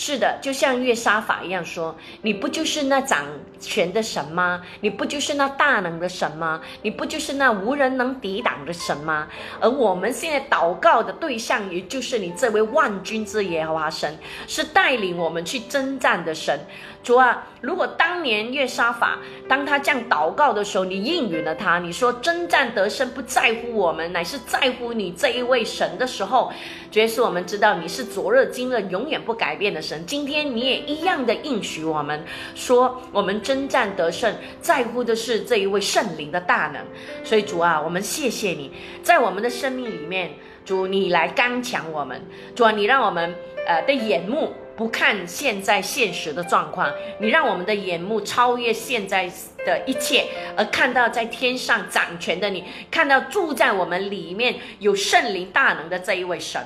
[0.00, 3.26] 是的，就像月杀法一样说，你不就是那掌
[3.58, 4.62] 权的神吗？
[4.80, 6.60] 你不就是那大能的神吗？
[6.82, 9.26] 你不就是那无人能抵挡的神吗？
[9.60, 16.60] 而我们现在祷告的对象，也就是你这位万军之耶和华神，是带领我们去征战的神。
[17.08, 26.52] 主啊，如果当年月沙法当他这样祷告的时候，你应允了他，你说征战得胜不在乎我们，乃是在乎你这一位神的时候，
[26.90, 32.22] 主耶稣，我们知道你是昨日今日永远不改变的神，今天你也一样的应许我们，
[32.54, 34.30] 说我们征战得胜
[34.60, 36.84] 在乎的是这一位圣灵的大能。
[37.24, 38.70] 所以主啊，我们谢谢你
[39.02, 42.20] 在我们的生命里面，主你来刚强我们，
[42.54, 43.34] 主啊，你让我们
[43.66, 44.52] 呃的眼目。
[44.78, 49.28] 不看现在现实的状况，你让我们的眼目超越现在
[49.66, 50.24] 的一切，
[50.56, 56.62] 而看到在天上掌权的你，看到住在我们里面有圣灵大能的这一位神，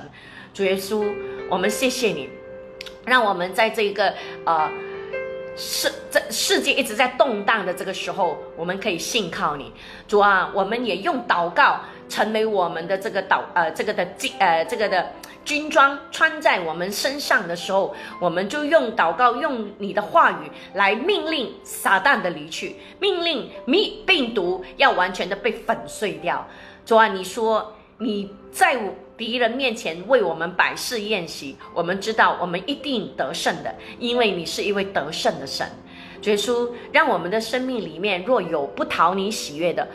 [0.53, 1.11] 主耶稣，
[1.49, 2.29] 我们谢谢你，
[3.07, 4.13] 让我们在这个
[4.45, 4.69] 呃
[5.57, 9.73] 世这世界一直在动荡的这个时候，我们可以信靠你，
[10.07, 15.11] 主啊，我们也用祷告成为我们的这个祷呃这个的记呃这个的。
[15.45, 26.47] 军装穿在我们身上的时候，我们就用祷告，用你的话语来命令撒旦的离去，命令病病毒要完全的被粉碎掉。
[26.85, 28.77] 主啊，你说你在
[29.15, 35.67] 敌人面前为我们摆设宴席，我们知道我们一定得胜的，因为你是一位得胜的神。
[36.23, 39.85] 耶稣，让我们的生命里面若有不讨你喜悦的，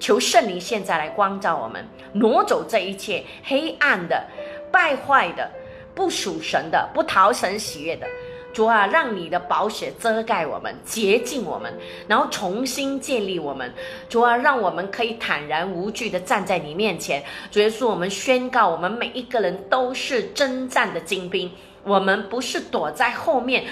[0.00, 4.26] 求圣灵现在来光照我们，挪走这一切黑暗的、
[4.70, 5.50] 败坏的、
[5.94, 8.06] 不属神的、不讨神喜悦的。
[8.52, 11.72] 主啊，让你的宝血遮盖我们，洁净我们，
[12.08, 13.72] 然后重新建立我们。
[14.08, 17.22] 主啊，让我们可以坦然无惧的站在你面前。
[17.50, 21.52] 主耶稣，我们宣告，我们每一个人都是征战的精兵，
[21.84, 23.64] 我们不是躲在后面。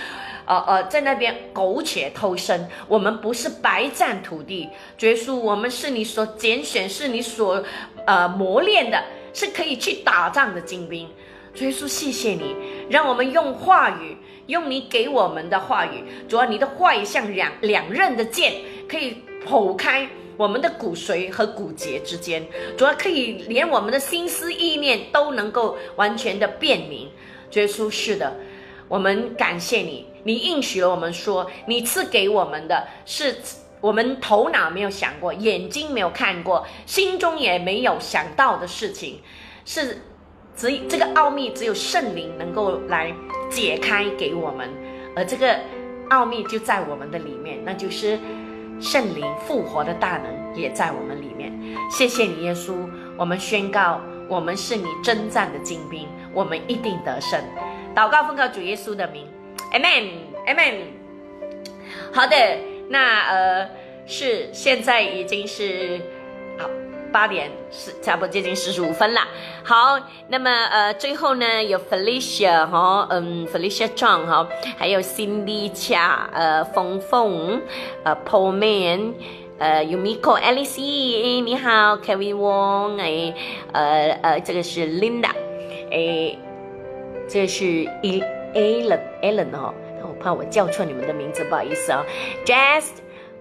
[0.44, 7.64] 呃呃，在那边苟且偷生，我们不是白占土地，主耶稣，我们是你所拣选，是你所
[8.06, 9.02] 呃磨练的，
[9.36, 11.06] 是可以去打仗的精兵。
[11.56, 12.56] 耶稣，谢谢你，
[12.88, 14.16] 让我们用话语，
[14.46, 18.54] 用你给我们的话语，主要你的话语像两两刃的剑，
[18.88, 20.08] 可以剖开
[20.38, 22.46] 我们的骨髓和骨节之间，
[22.78, 27.10] 主要可以连我们的心思意念都能够完全的辨明。
[27.52, 28.38] 耶稣，是的，
[28.88, 30.06] 我们感谢你。
[30.24, 33.36] 你应许了我们说，你赐给我们的是
[33.86, 39.20] 我们头脑没有想过，眼睛没有看过，心中也没有想到的事情，
[39.64, 40.02] 是
[40.56, 43.14] 只这个奥秘只有圣灵能够来
[43.48, 44.68] 解开给我们，
[45.14, 45.60] 而这个
[46.10, 48.18] 奥秘就在我们的里面，那就是
[48.80, 51.52] 圣灵复活的大能也在我们里面。
[51.88, 52.74] 谢谢你，耶稣，
[53.16, 57.40] 我们宣告，我们是你征战的精兵，我们一定得胜。
[57.94, 59.28] 祷告奉告主耶稣的名。
[59.72, 60.74] Amen，Amen。
[62.12, 62.36] 好的，
[62.88, 63.68] 那呃
[64.06, 66.00] 是现在已经是
[66.58, 66.68] 好
[67.12, 69.20] 八点是差不多接近四十五分了。
[69.64, 77.60] 好，那么呃最后呢有 Felicia 哈，嗯 Felicia Zhang 哈，还有 Cindy Chia，呃凤凤，
[78.04, 79.14] 呃 Paul Man，
[79.58, 80.80] 呃 Yumiko Alice，
[81.42, 83.34] 你好 Kevin Wong，哎，
[83.72, 85.30] 呃呃这个是 Linda，
[85.90, 86.36] 哎，
[87.28, 87.64] 这是
[88.02, 88.22] 一。
[88.56, 92.04] Alan，Alan 哦，我怕我叫错你们的名字，不好意思哦。
[92.44, 92.84] Jazz，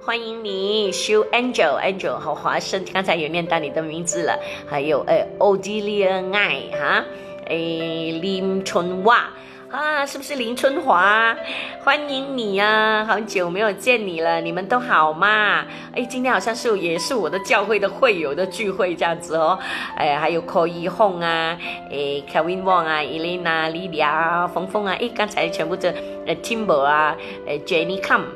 [0.01, 0.91] 欢迎你。
[0.91, 4.39] Shu Angel，Angel 好华生，刚才有念到你的名字了。
[4.67, 7.05] 还有呃 o d i l i a n I 哈，
[7.47, 9.29] 哎，林春华。
[9.75, 11.35] 啊，是不是林春华？
[11.83, 15.65] 欢迎你呀，好久没有见你了，你们都好吗？
[15.93, 19.59] 哎，今天好像是也是我的教会的会友的聚会这样子哦。
[19.97, 21.59] 哎，还有 Ko y Hong 啊，
[21.91, 25.93] 哎，Kevin Wong 啊，Elena、Lilia、峰峰啊，哎，刚才全部的
[26.25, 27.13] 呃 Timber 啊，
[27.45, 28.27] 呃 Jenny Come、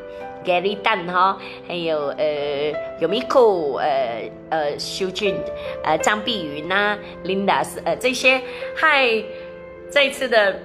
[0.43, 5.37] Gary Dan 哈，还有呃 Yumiko，呃呃修俊，
[5.85, 8.41] 呃张碧云呐，Linda 是呃这些，
[8.75, 9.23] 嗨，
[9.89, 10.59] 这次的。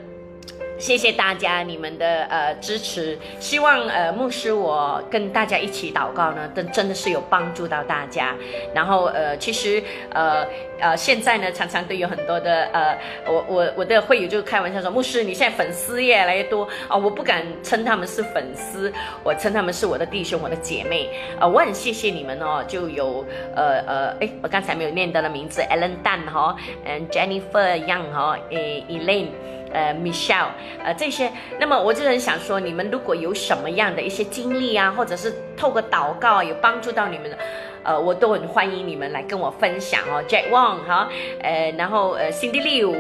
[0.77, 8.35] 谢谢大家你们的呃支持，希望呃牧师我跟大家一起祷告呢，真真的是有帮助到大家。
[8.75, 10.45] 然后呃其实呃
[10.81, 21.09] 呃现在呢常常都有很多的呃我我我的会友就开玩笑说，牧师你现在粉丝越来越多啊，我不敢称他们是粉丝，我称他们是我的弟兄我的姐妹
[21.39, 29.29] 啊，我很谢谢你们哦，就有呃呃哎我刚才没有念到的名字，Ellen Dan 哈，嗯 Jennifer Young 哈，诶 Elaine。
[29.75, 30.49] 呃，Michelle，
[30.83, 37.37] 呃，这些，那么我就很想说，你们如果有什么样的一些经历啊，或者是透过祷告啊，有帮助到你们的。
[37.85, 41.09] 呃，我都很欢迎你们来跟我分享哦，Jack Wang 哈，
[41.41, 42.97] 呃，然后呃，Cindy Liu，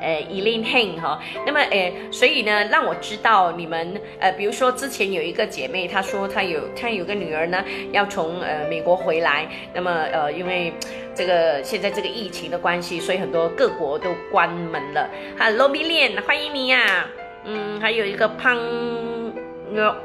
[0.00, 10.72] 呃，Eileen Heng 哈，那么呃，所以呢，让我知道你们呃，比如说之前有一个姐妹，她说她有她有个女儿呢，要从呃美国回来，那么呃，因为
[11.14, 15.10] 这个现在这个疫情的关系，所以很多各国都关门了。
[15.38, 17.06] Hello b i l l i a n 欢迎你呀，
[17.44, 18.56] 嗯，还有一个胖。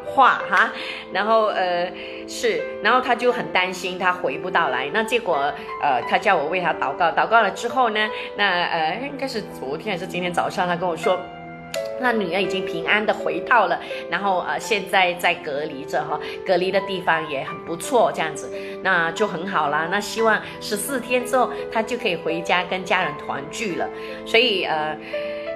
[0.06, 0.72] 话哈，
[1.12, 1.92] 然后呃
[2.28, 11.20] 是，然后他就很担心他回不到来，那结果呃他叫我为他祷告，祷告了之后呢，那呃应该是昨天还是今天早上，他跟我说，
[12.00, 18.52] 那女儿已经平安的回到了，然后呃现在在隔离着哈，隔离的地方也很不错，这样子
[18.82, 23.88] 那就很好啦，那希望十四天之后他就可以回家跟家人团聚了，
[24.26, 24.98] 所以呃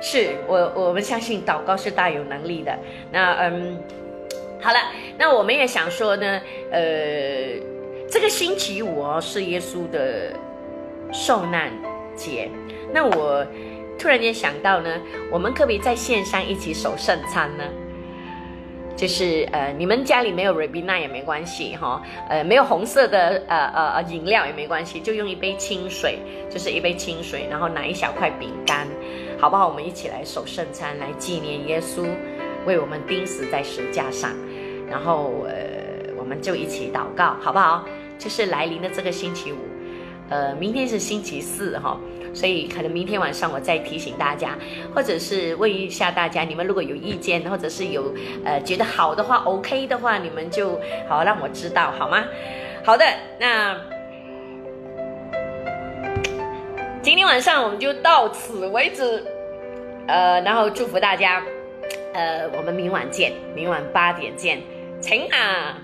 [0.01, 2.77] 是我我们相信祷告是大有能力的，
[3.11, 3.77] 那嗯。
[4.59, 4.79] 好了，
[5.19, 6.41] 那我们也想说呢，
[6.71, 6.81] 呃，
[8.09, 10.33] 这个星期五哦是耶稣的
[11.13, 11.71] 受难
[12.15, 12.49] 节，
[12.91, 13.45] 那我
[13.99, 14.99] 突然间想到呢，
[15.31, 17.63] 我们可不可以在线上一起守圣餐呢？
[18.95, 26.17] 就是呃，你们家里没有 Ribena 也没关系哈，呃，没有红色的呃呃呃饮料也没关系，就用一杯清水，
[26.49, 28.87] 就是一杯清水，然后拿一小块饼干，
[29.39, 29.67] 好不好？
[29.67, 32.05] 我们一起来守圣餐，来纪念耶稣
[32.65, 34.31] 为我们钉死在石架上。
[34.89, 37.85] 然后呃，我们就一起祷告，好不好？
[38.17, 39.57] 就是来临的这个星期五，
[40.29, 41.99] 呃，明天是星期四哈，
[42.33, 44.57] 所以可能明天晚上我再提醒大家，
[44.95, 48.11] 或者是问一下大家，你们如果有意见，或者是有
[48.43, 52.25] 呃觉得好的话，OK 的话，你们就好让我知道好吗？
[52.83, 53.05] 好的，
[53.39, 53.77] 那
[57.07, 59.23] 今天晚上我们就到此为止，
[60.09, 61.41] 呃，然后祝福大家，
[62.13, 64.61] 呃，我们明晚见，明晚八点见，
[64.99, 65.77] 晴啊，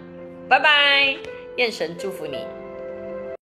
[0.50, 1.16] 拜拜，
[1.56, 2.46] 愿神祝福你。